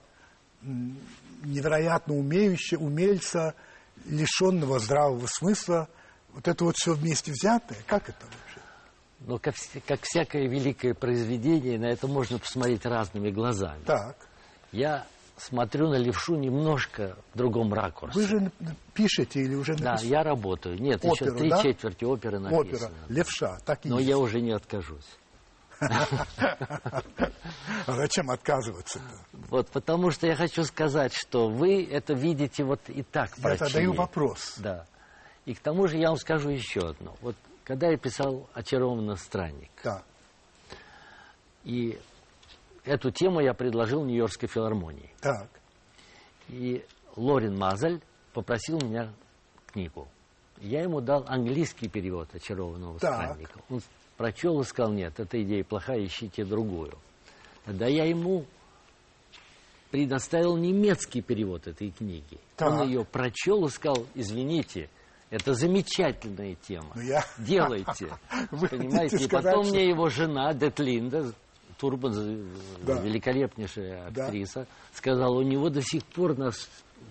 [0.62, 3.54] невероятно умеющего, умельца,
[4.06, 5.88] лишенного здравого смысла.
[6.32, 8.60] Вот это вот все вместе взятое, как это вообще?
[9.20, 9.54] Но как,
[9.86, 13.82] как всякое великое произведение, на это можно посмотреть разными глазами.
[13.84, 14.16] Так.
[14.72, 18.18] Я смотрю на левшу немножко в другом ракурсе.
[18.18, 18.52] Вы же
[18.92, 20.08] пишете или уже написали?
[20.08, 20.80] Да, я работаю.
[20.80, 21.62] Нет, Оперу, еще три да?
[21.62, 22.60] четверти оперы написано.
[22.60, 24.08] Опера, левша, так и Но есть.
[24.08, 25.18] я уже не откажусь.
[25.80, 27.02] А
[27.86, 29.04] зачем отказываться-то?
[29.50, 33.92] Вот, потому что я хочу сказать, что вы это видите вот и так Я задаю
[33.92, 34.54] вопрос.
[34.58, 34.86] Да.
[35.44, 37.16] И к тому же я вам скажу еще одно.
[37.20, 40.02] Вот когда я писал «Очарованный странник», да.
[41.64, 41.98] и
[42.84, 45.10] эту тему я предложил Нью-Йоркской филармонии.
[45.20, 45.48] Так.
[46.48, 46.84] И
[47.16, 48.00] Лорин Мазель
[48.32, 49.12] попросил меня
[49.72, 50.08] книгу.
[50.60, 53.14] Я ему дал английский перевод «Очарованного так.
[53.14, 53.60] странника».
[53.68, 53.80] Он
[54.16, 56.92] прочел и сказал, нет, эта идея плохая, ищите другую.
[57.64, 58.44] Тогда я ему
[59.90, 62.38] предоставил немецкий перевод этой книги.
[62.56, 62.68] Так.
[62.68, 64.88] Он ее прочел и сказал, извините,
[65.30, 66.90] это замечательная тема.
[66.94, 67.24] Ну, я...
[67.38, 68.16] Делайте.
[68.50, 69.24] Понимаете?
[69.24, 71.32] И потом мне его жена, Детлинда,
[71.78, 72.48] Турбан,
[72.82, 73.00] да.
[73.00, 74.66] великолепнейшая актриса, да.
[74.92, 76.50] сказала, у него до сих пор на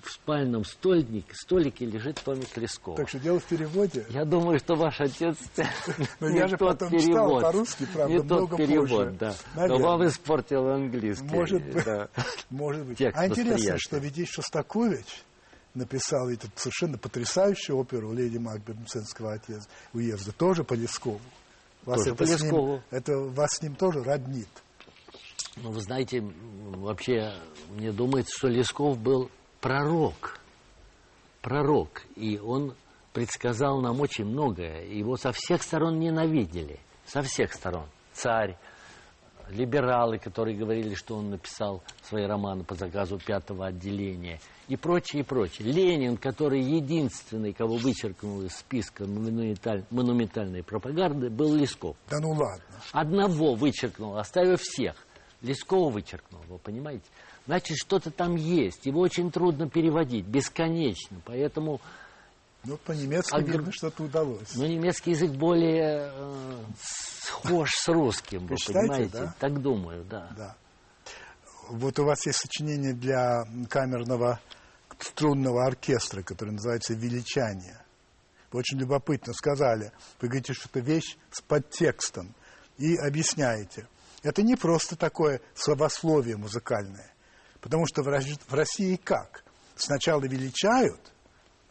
[0.01, 2.97] в спальном стольнике, столике лежит томик Лескова.
[2.97, 4.05] Так что дело в переводе.
[4.09, 5.37] Я думаю, что ваш отец
[6.19, 9.35] Но я же потом читал по-русски, правда, не тот перевод, да.
[9.55, 11.25] Но вам испортил английский.
[11.25, 11.85] Может быть.
[12.49, 13.01] Может быть.
[13.01, 15.23] А интересно, что ведь есть Шостакович,
[15.73, 19.39] написал эту совершенно потрясающую оперу «Леди Макбет Мценского
[19.93, 21.21] уезда», тоже по Лескову.
[21.85, 22.73] Вас тоже это, Лескову.
[22.73, 24.49] Ним, это вас с ним тоже роднит.
[25.57, 27.33] Ну, вы знаете, вообще,
[27.69, 29.29] мне думается, что Лесков был
[29.61, 30.39] пророк.
[31.41, 32.03] Пророк.
[32.15, 32.75] И он
[33.11, 34.85] предсказал нам очень многое.
[34.85, 36.79] Его со всех сторон ненавидели.
[37.05, 37.85] Со всех сторон.
[38.13, 38.57] Царь,
[39.49, 45.25] либералы, которые говорили, что он написал свои романы по заказу пятого отделения, и прочее, и
[45.25, 45.71] прочее.
[45.71, 49.83] Ленин, который единственный, кого вычеркнул из списка монументаль...
[49.91, 51.95] монументальной пропаганды, был Лесков.
[52.09, 52.63] Да ну ладно.
[52.91, 54.95] Одного вычеркнул, оставив всех.
[55.41, 57.03] Лескова вычеркнул, вы понимаете?
[57.45, 58.85] значит, что-то там есть.
[58.85, 61.21] Его очень трудно переводить, бесконечно.
[61.25, 61.81] Поэтому...
[62.65, 63.47] Ну, по-немецки Аг...
[63.47, 64.55] видно, что-то удалось.
[64.55, 66.63] Ну, немецкий язык более э,
[67.23, 69.17] схож с русским, вы, считаете, понимаете?
[69.17, 69.35] Да?
[69.39, 70.29] Так думаю, да.
[70.37, 70.55] да.
[71.69, 74.39] Вот у вас есть сочинение для камерного
[74.99, 77.83] струнного оркестра, которое называется «Величание».
[78.51, 79.91] Вы очень любопытно сказали.
[80.21, 82.33] Вы говорите, что это вещь с подтекстом.
[82.77, 83.87] И объясняете.
[84.21, 87.11] Это не просто такое словословие музыкальное.
[87.61, 89.43] Потому что в России как?
[89.75, 91.12] Сначала величают,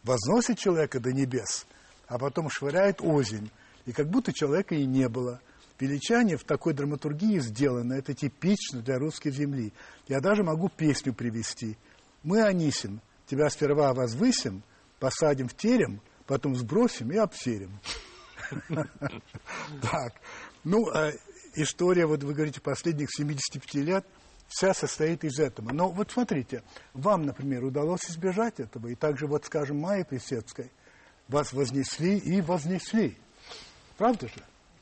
[0.03, 1.65] возносят человека до небес,
[2.07, 3.49] а потом швыряют озимь.
[3.85, 5.41] И как будто человека и не было.
[5.79, 7.93] Величание в такой драматургии сделано.
[7.93, 9.73] Это типично для русской земли.
[10.07, 11.77] Я даже могу песню привести.
[12.21, 14.63] Мы, Анисин, тебя сперва возвысим,
[14.99, 17.79] посадим в терем, потом сбросим и обсерим.
[19.81, 20.13] Так.
[20.63, 21.11] Ну, а
[21.55, 24.05] история, вот вы говорите, последних 75 лет–
[24.47, 25.71] вся состоит из этого.
[25.71, 30.71] Но вот смотрите, вам, например, удалось избежать этого, и также, вот, скажем, Майе Плесецкой
[31.27, 33.17] вас вознесли и вознесли.
[33.97, 34.35] Правда же?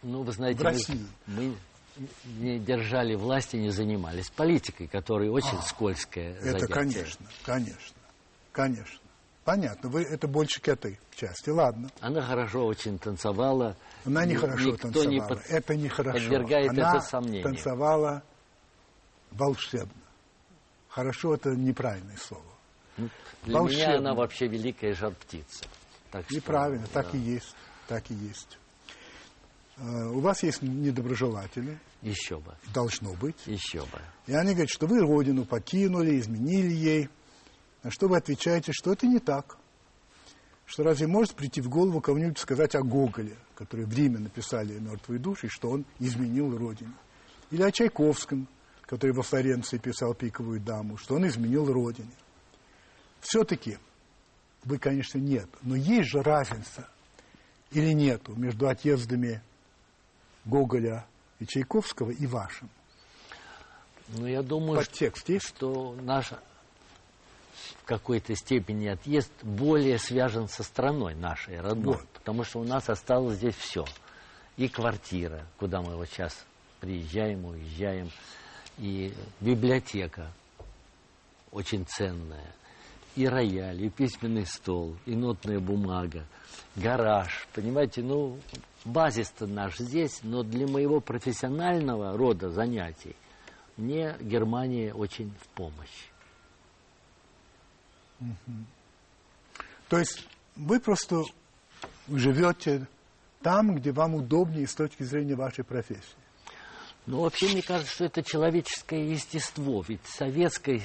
[0.04, 1.06] Ну, вы знаете, в России.
[1.28, 1.56] мы,
[1.98, 2.08] мы
[2.40, 6.34] не держали власти, не занимались политикой, которая очень а, скользкая.
[6.36, 6.74] Это, занятие.
[6.74, 7.98] конечно, конечно,
[8.52, 9.00] конечно.
[9.44, 11.90] Понятно, вы это больше к этой части, ладно.
[12.00, 13.76] Она хорошо очень танцевала.
[14.06, 15.46] Она нехорошо танцевала, не под...
[15.50, 16.20] это нехорошо.
[16.20, 17.44] Подвергает Она это сомнению.
[17.44, 18.24] танцевала
[19.32, 20.02] волшебно.
[20.90, 22.44] Хорошо это неправильное слово.
[22.98, 23.10] Ну,
[23.44, 23.82] для волшебно.
[23.82, 25.66] меня она вообще великая жар-птица.
[26.12, 27.18] Так Неправильно, что, так да.
[27.18, 27.56] и есть.
[27.88, 28.58] Так и есть.
[29.78, 31.80] Uh, у вас есть недоброжелатели.
[32.02, 32.54] Еще бы.
[32.74, 33.38] Должно быть.
[33.46, 34.02] Еще бы.
[34.28, 37.10] И они говорят, что вы родину покинули, изменили ей.
[37.84, 39.58] На что вы отвечаете, что это не так.
[40.66, 45.20] Что разве может прийти в голову кому-нибудь сказать о Гоголе, который в Риме написали «Мертвые
[45.20, 46.94] души», что он изменил родину.
[47.50, 48.48] Или о Чайковском,
[48.92, 52.12] который во Флоренции писал «Пиковую даму», что он изменил родине.
[53.22, 53.78] Все-таки,
[54.66, 56.90] вы, конечно, нет, но есть же разница
[57.72, 59.42] или нету между отъездами
[60.44, 61.06] Гоголя
[61.40, 62.70] и Чайковского, и вашим?
[64.10, 65.48] Ну, я думаю, Подтекст есть?
[65.48, 72.10] что наш в какой-то степени отъезд более связан со страной нашей родной, Вот.
[72.10, 73.86] потому что у нас осталось здесь все.
[74.58, 76.46] И квартира, куда мы вот сейчас
[76.82, 78.12] приезжаем, уезжаем,
[78.82, 80.32] и библиотека
[81.52, 82.52] очень ценная,
[83.16, 86.26] и рояль, и письменный стол, и нотная бумага,
[86.76, 88.40] гараж, понимаете, ну,
[88.84, 93.16] базис-то наш здесь, но для моего профессионального рода занятий
[93.78, 96.10] мне Германия очень в помощь.
[99.90, 101.24] То есть вы просто
[102.08, 102.88] живете
[103.44, 106.21] там, где вам удобнее с точки зрения вашей профессии.
[107.12, 109.84] Ну, вообще, мне кажется, что это человеческое естество.
[109.86, 110.80] Ведь советская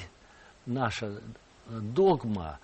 [0.65, 1.21] наша
[1.69, 2.59] догма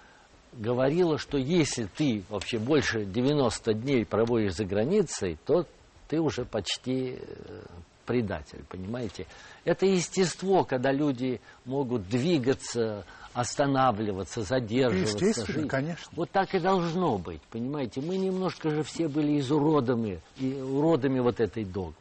[0.51, 5.65] говорила, что если ты вообще больше 90 дней проводишь за границей, то
[6.09, 7.61] ты уже почти э,
[8.05, 9.27] предатель, понимаете?
[9.63, 15.69] Это естество, когда люди могут двигаться, останавливаться, задерживаться, Естественно, жить.
[15.69, 16.11] конечно.
[16.17, 18.01] Вот так и должно быть, понимаете?
[18.01, 21.93] Мы немножко же все были изуродами, и уродами вот этой догмы,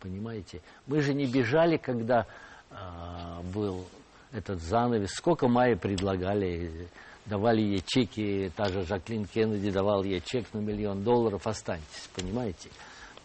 [0.00, 0.60] понимаете?
[0.86, 2.26] Мы же не бежали, когда
[2.70, 3.84] а, был
[4.32, 5.10] этот занавес.
[5.12, 6.88] Сколько Майи предлагали,
[7.26, 12.70] давали ей чеки, та же Жаклин Кеннеди давал ей чек на миллион долларов, останьтесь, понимаете?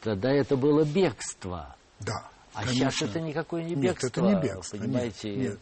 [0.02, 1.76] Тогда это было бегство.
[2.00, 2.30] Да.
[2.54, 2.92] А конечно.
[2.92, 4.08] сейчас это никакое не Нет, бегство.
[4.08, 5.60] это не бегство, Понимаете, нет, нет.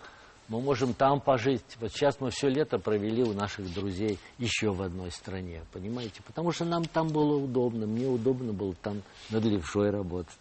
[0.48, 1.64] мы можем там пожить.
[1.80, 5.64] Вот сейчас мы все лето провели у наших друзей еще в одной стране.
[5.72, 6.22] Понимаете?
[6.24, 7.88] Потому что нам там было удобно.
[7.88, 9.02] Мне удобно было там
[9.32, 10.38] над левшой работать.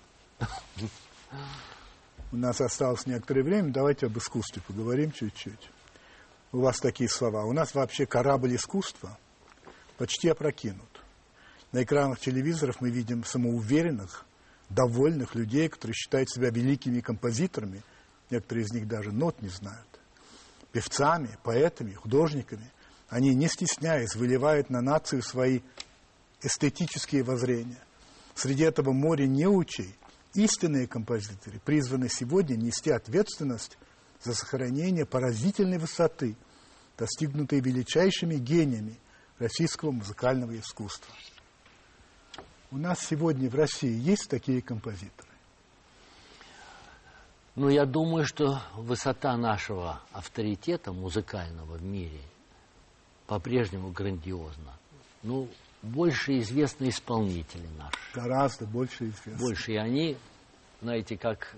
[2.32, 5.70] У нас осталось некоторое время, давайте об искусстве поговорим чуть-чуть.
[6.52, 7.44] У вас такие слова.
[7.44, 9.18] У нас вообще корабль искусства
[9.98, 10.88] почти опрокинут.
[11.72, 14.26] На экранах телевизоров мы видим самоуверенных,
[14.68, 17.82] довольных людей, которые считают себя великими композиторами.
[18.30, 19.86] Некоторые из них даже нот не знают.
[20.72, 22.70] Певцами, поэтами, художниками.
[23.08, 25.60] Они, не стесняясь, выливают на нацию свои
[26.42, 27.80] эстетические воззрения.
[28.34, 29.94] Среди этого моря неучей
[30.34, 33.78] истинные композиторы призваны сегодня нести ответственность
[34.22, 36.36] за сохранение поразительной высоты,
[36.96, 38.98] достигнутой величайшими гениями
[39.38, 41.14] российского музыкального искусства.
[42.70, 45.28] У нас сегодня в России есть такие композиторы?
[47.54, 52.22] Ну, я думаю, что высота нашего авторитета музыкального в мире
[53.26, 54.72] по-прежнему грандиозна.
[55.22, 55.48] Ну,
[55.82, 57.96] больше известны исполнители наши.
[58.14, 59.36] Гораздо больше известно.
[59.38, 59.72] больше.
[59.72, 60.16] И они,
[60.80, 61.54] знаете, как,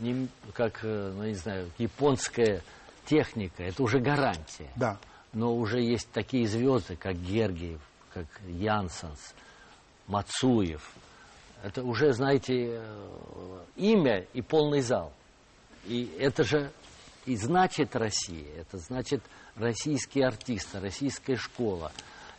[0.00, 2.62] не- как э, ну, не знаю, японская
[3.06, 4.70] техника, это уже гарантия.
[4.76, 4.98] Да.
[5.32, 7.80] Но уже есть такие звезды, как Гергиев,
[8.12, 9.34] как Янсенс,
[10.06, 10.92] Мацуев.
[11.62, 15.12] Это уже, знаете, э, имя и полный зал.
[15.86, 16.70] И это же
[17.24, 19.22] и значит Россия, это значит
[19.56, 21.92] российские артисты, российская школа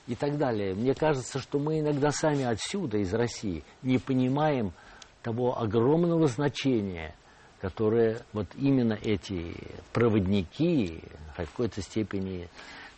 [0.08, 0.74] и так далее.
[0.76, 4.74] Мне кажется, что мы иногда сами отсюда, из России, не понимаем
[5.22, 7.16] того огромного значения,
[7.62, 9.56] которое вот именно эти
[9.94, 11.02] проводники,
[11.34, 12.50] в какой-то степени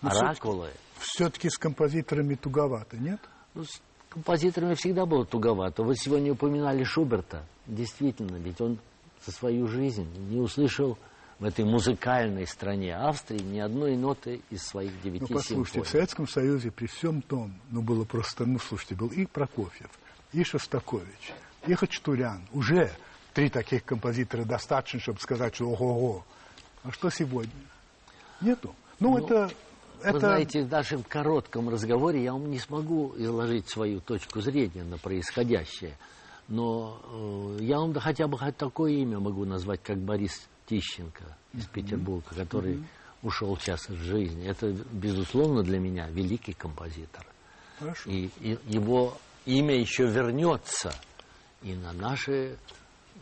[0.01, 3.20] Ну, оракулы, Все-таки с композиторами туговато, нет?
[3.53, 5.84] ну, с композиторами всегда было туговато.
[5.84, 7.45] Вы сегодня упоминали Шуберта.
[7.68, 8.80] Действительно, ведь он
[9.26, 10.97] за свою жизнь не услышал
[11.40, 15.86] в этой музыкальной стране Австрии ни одной ноты из своих девяти Ну, послушайте, в симфоний.
[15.92, 19.90] Советском Союзе при всем том, ну, было просто, ну, слушайте, был и Прокофьев,
[20.32, 21.34] и Шостакович,
[21.68, 22.42] и Хачатурян.
[22.54, 22.92] Уже
[23.34, 26.24] три таких композитора достаточно, чтобы сказать, что ого-го.
[26.84, 27.52] А что сегодня?
[28.42, 28.74] Нету.
[29.00, 29.52] Ну, Ну, это...
[30.02, 30.20] Вы это...
[30.20, 35.98] знаете, в нашем коротком разговоре я вам не смогу изложить свою точку зрения на происходящее,
[36.48, 37.00] но
[37.60, 41.66] э, я вам да хотя бы хоть такое имя могу назвать, как Борис Тищенко из
[41.66, 42.84] Петербурга, который
[43.22, 44.47] ушел сейчас из жизни.
[44.47, 47.26] Это, безусловно, для меня великий композитор.
[47.80, 48.09] Хорошо.
[48.09, 50.93] И, и его имя еще вернется
[51.61, 52.57] и на наши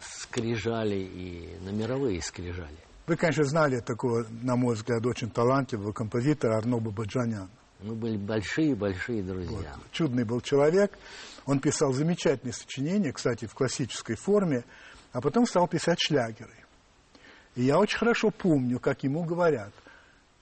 [0.02, 2.78] скрижали, и на мировые скрижали.
[3.08, 7.50] Вы, конечно, знали такого, на мой взгляд, очень талантливого композитора Арно Бабаджаняна.
[7.82, 9.74] Мы были большие-большие друзья.
[9.76, 9.92] Вот.
[9.92, 10.98] Чудный был человек.
[11.46, 14.64] Он писал замечательные сочинения, кстати, в классической форме,
[15.12, 16.63] а потом стал писать шлягеры.
[17.56, 19.72] И я очень хорошо помню, как ему говорят,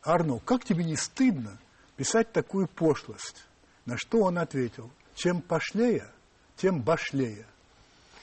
[0.04, 1.58] Арно, как тебе не стыдно
[1.96, 3.46] писать такую пошлость?
[3.86, 6.08] На что он ответил, чем пошлее,
[6.56, 7.46] тем башлее.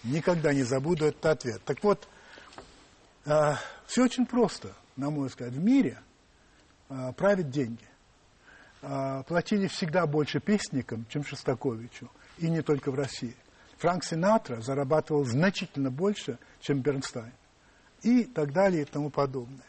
[0.04, 1.62] Никогда не забуду этот ответ.
[1.64, 2.08] Так вот,
[3.24, 5.50] все очень просто, на мой взгляд.
[5.50, 6.00] В мире
[6.88, 7.84] а, правят деньги.
[8.80, 12.10] А, платили всегда больше песникам, чем Шостаковичу.
[12.38, 13.36] И не только в России.
[13.78, 17.32] Франк Синатра зарабатывал значительно больше, чем Бернстайн.
[18.02, 19.66] И так далее и тому подобное.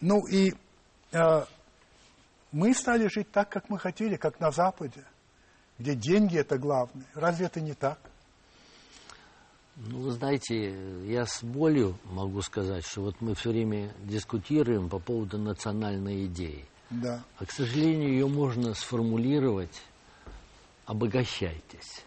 [0.00, 0.52] Ну и
[1.12, 1.44] э,
[2.52, 5.04] мы стали жить так, как мы хотели, как на Западе,
[5.78, 7.06] где деньги это главное.
[7.14, 7.98] Разве это не так?
[9.76, 10.74] Ну, вы знаете,
[11.06, 16.66] я с болью могу сказать, что вот мы все время дискутируем по поводу национальной идеи.
[16.90, 17.22] Да.
[17.38, 19.82] А, к сожалению, ее можно сформулировать
[20.86, 22.04] «обогащайтесь».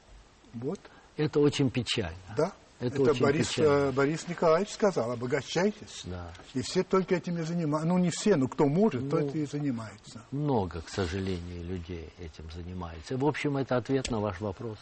[0.53, 0.79] Вот.
[1.15, 2.35] Это очень печально.
[2.35, 2.53] Да.
[2.87, 3.69] Это, Это, Борис, печально.
[3.69, 6.01] э, Борис Николаевич сказал, обогащайтесь.
[6.05, 6.33] Да.
[6.53, 7.87] И все только этим и занимаются.
[7.87, 10.21] Ну, не все, но кто может, Ну, тот и занимается.
[10.31, 13.17] Много, к сожалению, людей этим занимается.
[13.17, 14.77] В общем, это ответ на ваш вопрос.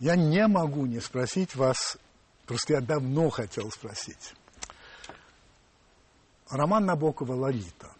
[0.00, 1.96] Я не могу не спросить вас,
[2.46, 4.34] просто я давно хотел спросить.
[6.50, 7.90] Роман Набокова «Лолита».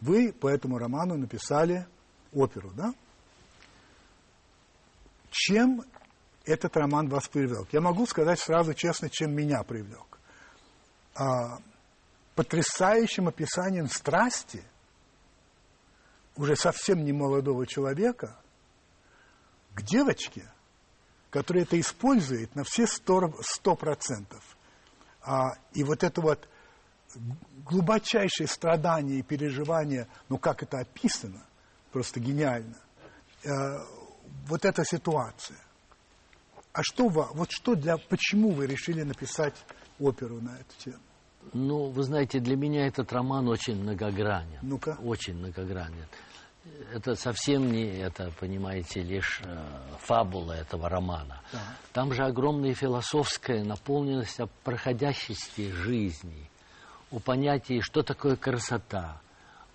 [0.00, 1.86] Вы по этому роману написали
[2.32, 2.94] оперу, да?
[5.30, 5.82] Чем
[6.46, 7.68] этот роман вас привлек?
[7.72, 10.18] Я могу сказать сразу честно, чем меня привлек.
[11.14, 11.58] А,
[12.34, 14.62] потрясающим описанием страсти
[16.36, 18.36] уже совсем не молодого человека
[19.74, 20.48] к девочке,
[21.30, 24.56] которая это использует на все сто процентов.
[25.22, 26.48] А, и вот это вот
[27.64, 31.44] глубочайшее страдание и переживание, ну как это описано,
[31.90, 32.76] просто гениально.
[33.42, 33.78] Э,
[34.46, 35.58] вот эта ситуация.
[36.76, 39.54] А что вы, вот что для, почему вы решили написать
[39.98, 41.02] оперу на эту тему?
[41.54, 44.58] Ну, вы знаете, для меня этот роман очень многогранен.
[44.60, 44.98] Ну-ка.
[45.02, 46.04] Очень многогранен.
[46.92, 49.56] Это совсем не это, понимаете, лишь э,
[50.00, 51.40] фабула этого романа.
[51.50, 51.62] Да.
[51.94, 56.50] Там же огромная философская наполненность о проходящести жизни,
[57.10, 59.22] о понятии, что такое красота,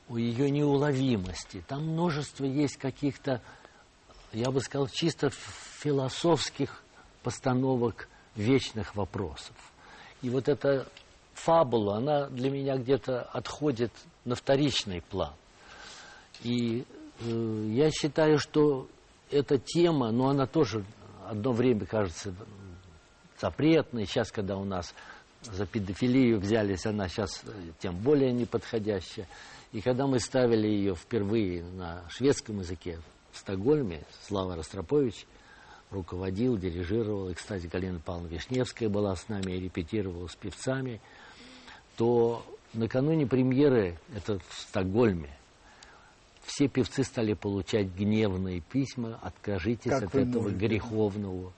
[0.07, 1.63] о ее неуловимости.
[1.67, 3.41] Там множество есть каких-то,
[4.33, 5.31] я бы сказал, чисто
[5.79, 6.83] философских
[7.23, 9.55] постановок вечных вопросов.
[10.21, 10.87] И вот эта
[11.33, 13.91] фабула, она для меня где-то отходит
[14.25, 15.33] на вторичный план.
[16.43, 16.85] И
[17.19, 18.87] э, я считаю, что
[19.29, 20.83] эта тема, но она тоже
[21.25, 22.33] одно время кажется
[23.39, 24.05] запретной.
[24.05, 24.93] Сейчас, когда у нас
[25.43, 29.27] за педофилию взялись, она сейчас э, тем более неподходящая.
[29.71, 32.99] И когда мы ставили ее впервые на шведском языке
[33.31, 35.25] в Стокгольме, Слава Ростропович
[35.91, 41.01] руководил, дирижировал, и, кстати, Галина Павловна Вишневская была с нами и репетировала с певцами,
[41.97, 45.29] то накануне премьеры, это в Стокгольме,
[46.45, 50.57] все певцы стали получать гневные письма, откажитесь Как от этого можете?
[50.67, 51.53] греховного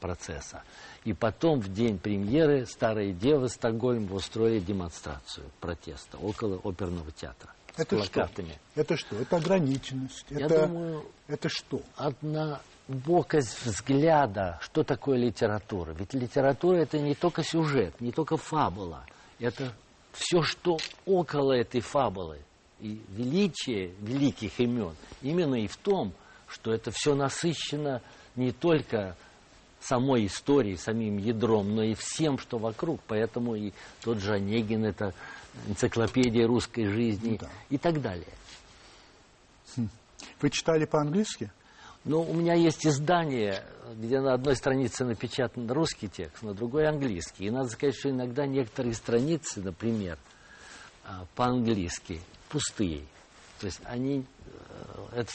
[0.00, 0.62] процесса.
[1.04, 7.80] И потом, в день премьеры, старые девы Стокгольма устроили демонстрацию протеста около оперного театра с
[7.80, 8.12] Это что?
[8.12, 8.58] плакатами.
[8.74, 9.16] Это что?
[9.16, 10.26] Это ограниченность.
[10.30, 11.82] Я это, думаю, это что?
[12.88, 15.92] Однобокость взгляда, что такое литература.
[15.92, 19.04] Ведь литература это не только сюжет, не только фабула.
[19.38, 19.72] Это
[20.12, 22.38] все, что около этой фабулы.
[22.80, 26.12] И величие великих имен именно и в том,
[26.46, 28.00] что это все насыщено
[28.36, 29.16] не только
[29.80, 33.00] самой историей, самим ядром, но и всем, что вокруг.
[33.06, 33.72] Поэтому и
[34.02, 35.12] тот же Онегин, это
[35.66, 37.50] энциклопедия русской жизни Ну да.
[37.68, 38.26] и так далее.
[40.40, 41.50] Вы читали по-английски?
[42.08, 43.62] Но у меня есть издание,
[43.94, 47.44] где на одной странице напечатан русский текст, на другой английский.
[47.46, 50.18] И надо сказать, что иногда некоторые страницы, например,
[51.04, 53.02] а, по-английски пустые.
[53.60, 54.24] То есть они,
[55.14, 55.30] э, это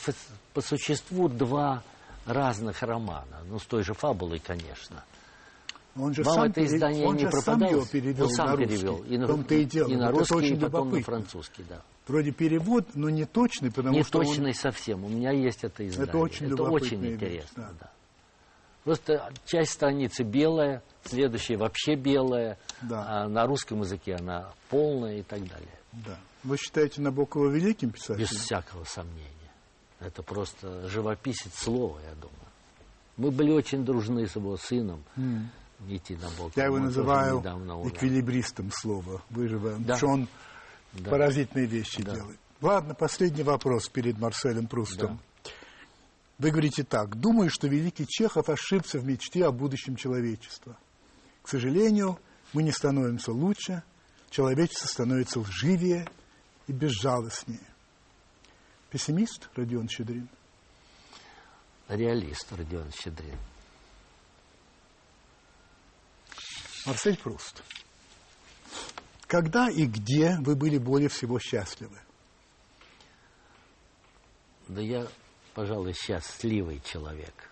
[0.55, 1.83] по существу два
[2.25, 3.43] разных романа.
[3.47, 5.03] Ну, с той же фабулой, конечно.
[5.95, 7.71] Он же Вам сам, это издание он не же сам пропадалось?
[7.71, 8.75] его перевел Он сам на русский.
[8.75, 8.97] перевел.
[9.03, 11.83] И на, и и на русский, и потом на французский, да.
[12.07, 15.05] Вроде перевод, но не точный, потому не что он- точный совсем.
[15.05, 16.15] У меня есть это издание.
[16.15, 17.71] очень это очень вещь, интересно, да.
[17.79, 17.91] да.
[18.83, 23.05] Просто часть страницы белая, следующая вообще белая, Да.
[23.07, 25.79] а на русском языке она полная и так далее.
[25.93, 26.17] Да.
[26.43, 28.19] Вы считаете Набокова великим писателем?
[28.19, 29.29] Без всякого сомнения.
[30.01, 32.31] Это просто живописец слова, я думаю.
[33.15, 35.49] Мы были очень дружны с его сыном, М.
[35.87, 36.51] Нити Набокова.
[36.57, 37.39] Я его Он тоже называю
[37.87, 39.21] эквилибристом слова.
[39.29, 39.95] Вы же, вы- Да.
[39.95, 40.27] что он
[40.93, 41.09] Да.
[41.11, 42.15] поразительные вещи Да.
[42.15, 42.39] делает.
[42.61, 45.19] Ладно, последний вопрос перед Марселем Прустом.
[46.37, 47.15] Вы говорите так.
[47.19, 50.77] Думаю, что великий Чехов ошибся в мечте о будущем человечества.
[51.41, 52.19] К сожалению,
[52.53, 53.83] мы не становимся лучше,
[54.29, 56.07] человечество становится лживее
[56.67, 57.59] и безжалостнее.
[58.89, 60.27] Пессимист Родион Щедрин?
[61.89, 63.37] Реалист Родион Щедрин.
[66.85, 67.63] Марсель Пруст.
[69.33, 71.97] Когда и где вы были более всего счастливы?
[74.67, 75.07] Да я,
[75.55, 77.49] пожалуй, счастливый человек.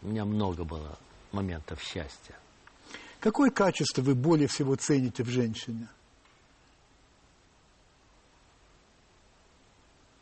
[0.00, 0.98] У меня много было
[1.32, 2.34] моментов счастья.
[3.20, 5.86] Какое качество вы более всего цените в женщине?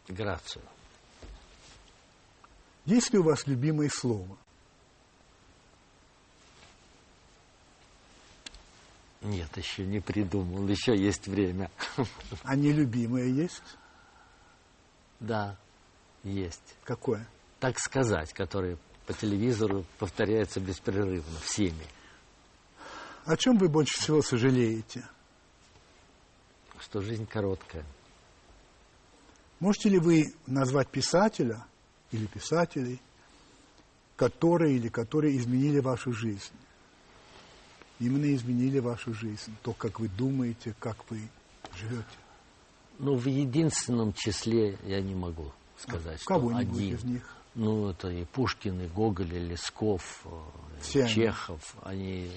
[0.09, 0.65] Грацию.
[2.85, 4.37] Есть ли у вас любимое слово?
[9.25, 11.71] Нет, еще не придумал, еще есть время.
[12.43, 13.63] А нелюбимое есть?
[15.19, 15.57] Да,
[16.23, 16.77] есть.
[16.85, 17.27] Какое?
[17.59, 21.87] Так сказать, которое по телевизору повторяется беспрерывно всеми.
[23.25, 25.03] О чем вы больше всего сожалеете?
[26.79, 27.85] Что жизнь короткая.
[29.59, 31.65] Можете ли вы назвать писателя
[32.11, 33.01] или писателей,
[34.17, 36.53] которые или которые изменили вашу жизнь?
[38.01, 41.21] Именно изменили вашу жизнь, то, как вы думаете, как вы
[41.77, 42.05] живете.
[42.99, 46.95] Ну, в единственном числе я не могу сказать, а, что Кого-нибудь один.
[46.97, 47.29] из них?
[47.55, 50.29] Ну, это и Пушкин, и Гоголь, и Лесков, э,
[50.81, 51.13] Все и они.
[51.13, 51.77] Чехов.
[51.83, 52.31] Они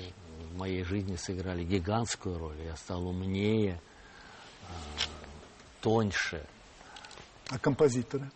[0.53, 2.57] в моей жизни сыграли гигантскую роль.
[2.63, 3.81] Я стал умнее,
[4.61, 4.73] э,
[5.81, 6.45] тоньше.
[7.49, 8.29] А композиторы?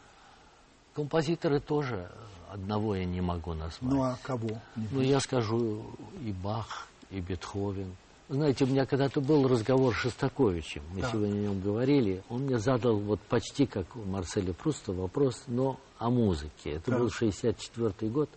[0.96, 2.12] Композиторы тоже
[2.50, 3.82] одного я не могу назвать.
[3.82, 4.60] Ну, а кого?
[4.76, 5.86] Ну, я скажу
[6.22, 7.96] и Бах, и Бетховен.
[8.30, 11.12] Знаете, у меня когда-то был разговор с Шостаковичем, мы Да.
[11.12, 12.24] сегодня о нем говорили.
[12.30, 16.72] Он мне задал вот почти как у Марселя Пруста вопрос, но о музыке.
[16.72, 17.00] Это Да.
[17.00, 18.30] был 64 год.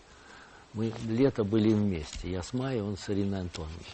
[0.73, 2.29] Мы лето были вместе.
[2.29, 3.87] Я с Майей, он с Ириной Антоновной.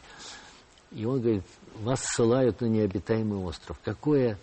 [0.93, 1.45] И он говорит,
[1.83, 3.79] вас ссылают на необитаемый остров.
[3.85, 4.39] Какое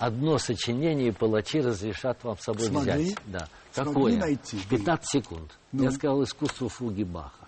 [0.00, 3.04] одно сочинение палачи разрешат вам с собой Смогли?
[3.04, 3.18] взять?
[3.26, 3.48] Да.
[3.72, 4.16] Смогли Какое?
[4.18, 4.58] найти?
[4.68, 5.56] 15 секунд.
[5.70, 5.84] Ну?
[5.84, 7.43] Я сказал искусство фуги Баха.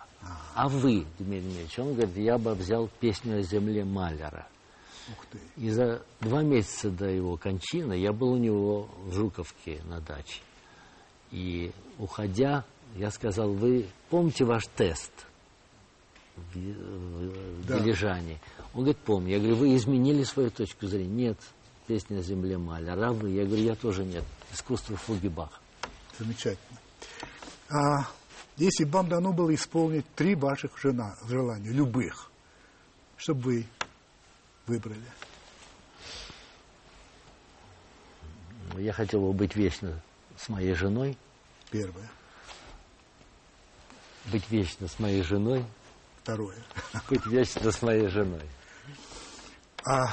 [0.55, 4.47] А вы, Дмитрий Дмитриевич, он говорит, я бы взял песню о земле Малера.
[5.12, 5.39] Ух ты.
[5.57, 10.41] И за два месяца до его кончины я был у него в Жуковке на даче.
[11.31, 12.64] И уходя,
[12.97, 15.12] я сказал, вы помните ваш тест
[16.37, 17.79] в, в- Да.
[17.79, 18.39] Дилижане?
[18.74, 19.31] Он говорит, помню.
[19.33, 21.29] Я говорю, вы изменили свою точку зрения?
[21.29, 21.39] Нет,
[21.87, 23.09] песня о земле Малера.
[23.09, 23.31] А вы?
[23.31, 24.24] Я говорю, я тоже нет.
[24.53, 25.59] Искусство фуги Баха.
[26.18, 26.79] Замечательно.
[27.70, 28.09] А
[28.57, 32.31] если бы вам дано было исполнить три ваших жена, желания, любых,
[33.17, 33.67] что бы вы
[34.67, 35.07] выбрали?
[38.77, 40.03] Я хотел бы быть вечно
[40.37, 41.17] с моей женой,
[41.71, 42.11] Первое.
[44.27, 45.65] быть вечно с моей женой,
[46.23, 46.59] Второе.
[47.09, 48.49] быть вечно с моей женой.
[49.85, 50.09] А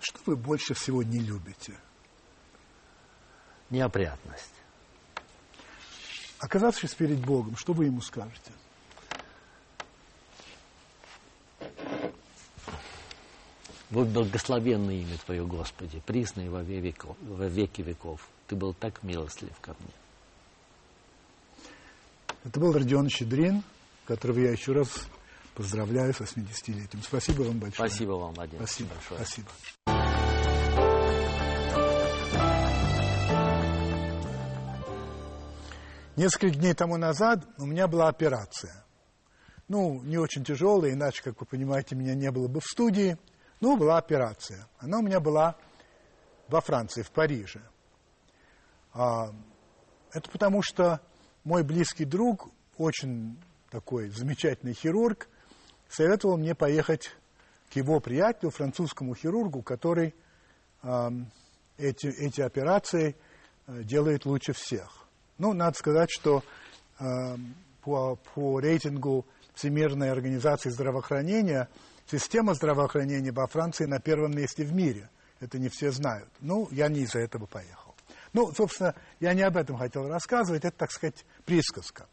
[0.00, 1.78] что вы больше всего не любите?
[3.70, 4.55] Неопрятность.
[6.46, 8.52] Оказавшись перед Богом, что вы ему скажете?
[13.90, 18.28] Будь благословенно имя Твое, Господи, присно и во, ве- веков- во веки веков.
[18.46, 21.66] Ты был так милостлив ко мне.
[22.44, 23.64] Это был Родион Щедрин,
[24.04, 24.88] которого я еще раз
[25.56, 27.02] поздравляю с 80-летием.
[27.02, 27.88] Спасибо вам большое.
[27.88, 28.90] Спасибо вам, Владимир, Спасибо.
[28.94, 29.24] большое.
[29.24, 29.95] Спасибо.
[36.16, 38.86] Несколько дней тому назад у меня была операция.
[39.68, 43.18] Ну, не очень тяжелая, иначе, как вы понимаете, меня не было бы в студии.
[43.60, 44.66] Ну, была операция.
[44.78, 45.56] Она у меня была
[46.48, 47.60] во Франции, в Париже.
[48.94, 49.30] А,
[50.10, 51.02] это потому что
[51.44, 52.48] мой близкий друг,
[52.78, 53.38] очень
[53.70, 55.28] такой замечательный хирург,
[55.86, 57.10] советовал мне поехать
[57.70, 60.14] к его приятелю, французскому хирургу, который
[60.80, 61.30] ам,
[61.76, 63.16] эти, эти операции
[63.66, 65.05] э, делает лучше всех.
[65.38, 66.42] Ну, надо сказать, что
[66.98, 71.68] ам, по, по рейтингу Всемирной организации здравоохранения
[72.10, 75.08] система здравоохранения во Франции на первом месте в мире.
[75.40, 76.28] Это не все знают.
[76.40, 77.94] Ну, я не из-за этого поехал.
[78.32, 82.06] Ну, собственно, я не об этом хотел рассказывать, это, так сказать, присказка.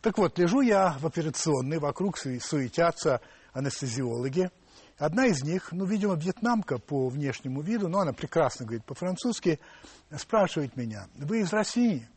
[0.00, 3.20] Так вот, лежу я в операционной, вокруг су- суетятся
[3.52, 4.50] анестезиологи.
[4.96, 9.60] Одна из них, ну, видимо, вьетнамка по внешнему виду, но она прекрасно говорит по-французски,
[10.16, 12.08] спрашивает меня, вы из России?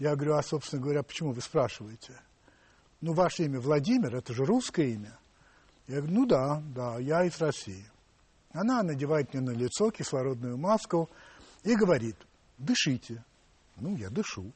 [0.00, 2.18] Я говорю, а, собственно говоря, почему вы спрашиваете?
[3.02, 5.18] Ну, ваше имя Владимир, это же русское имя.
[5.86, 7.84] Я говорю, ну да, да, я из России.
[8.52, 11.10] Она надевает мне на лицо кислородную маску
[11.64, 12.16] и говорит,
[12.56, 13.22] дышите.
[13.76, 14.54] Ну, я дышу.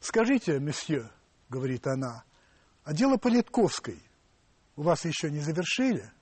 [0.00, 1.08] Скажите, месье,
[1.48, 2.22] говорит она,
[2.84, 4.02] а дело Политковской
[4.76, 6.12] у вас еще не завершили?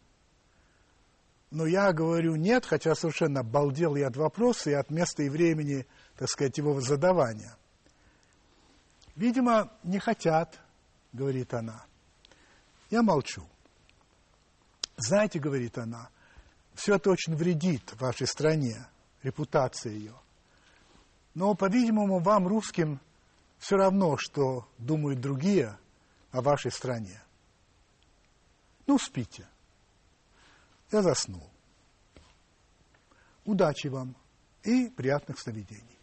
[1.51, 5.85] Но я говорю нет, хотя совершенно обалдел я от вопроса и от места и времени,
[6.17, 7.57] так сказать, его задавания.
[9.17, 10.61] Видимо, не хотят,
[11.13, 11.85] говорит она.
[12.91, 13.45] Я молчу.
[14.97, 16.09] Знаете, говорит она,
[16.75, 18.87] все это очень вредит вашей стране,
[19.23, 20.15] репутации ее.
[21.35, 23.01] Но, по-видимому, вам, русским,
[23.59, 25.77] все равно, что думают другие
[26.31, 27.21] о вашей стране.
[28.87, 29.49] Ну, спите.
[30.93, 31.49] Я заснул.
[33.45, 34.15] Удачи вам
[34.63, 35.94] и приятных сновидений.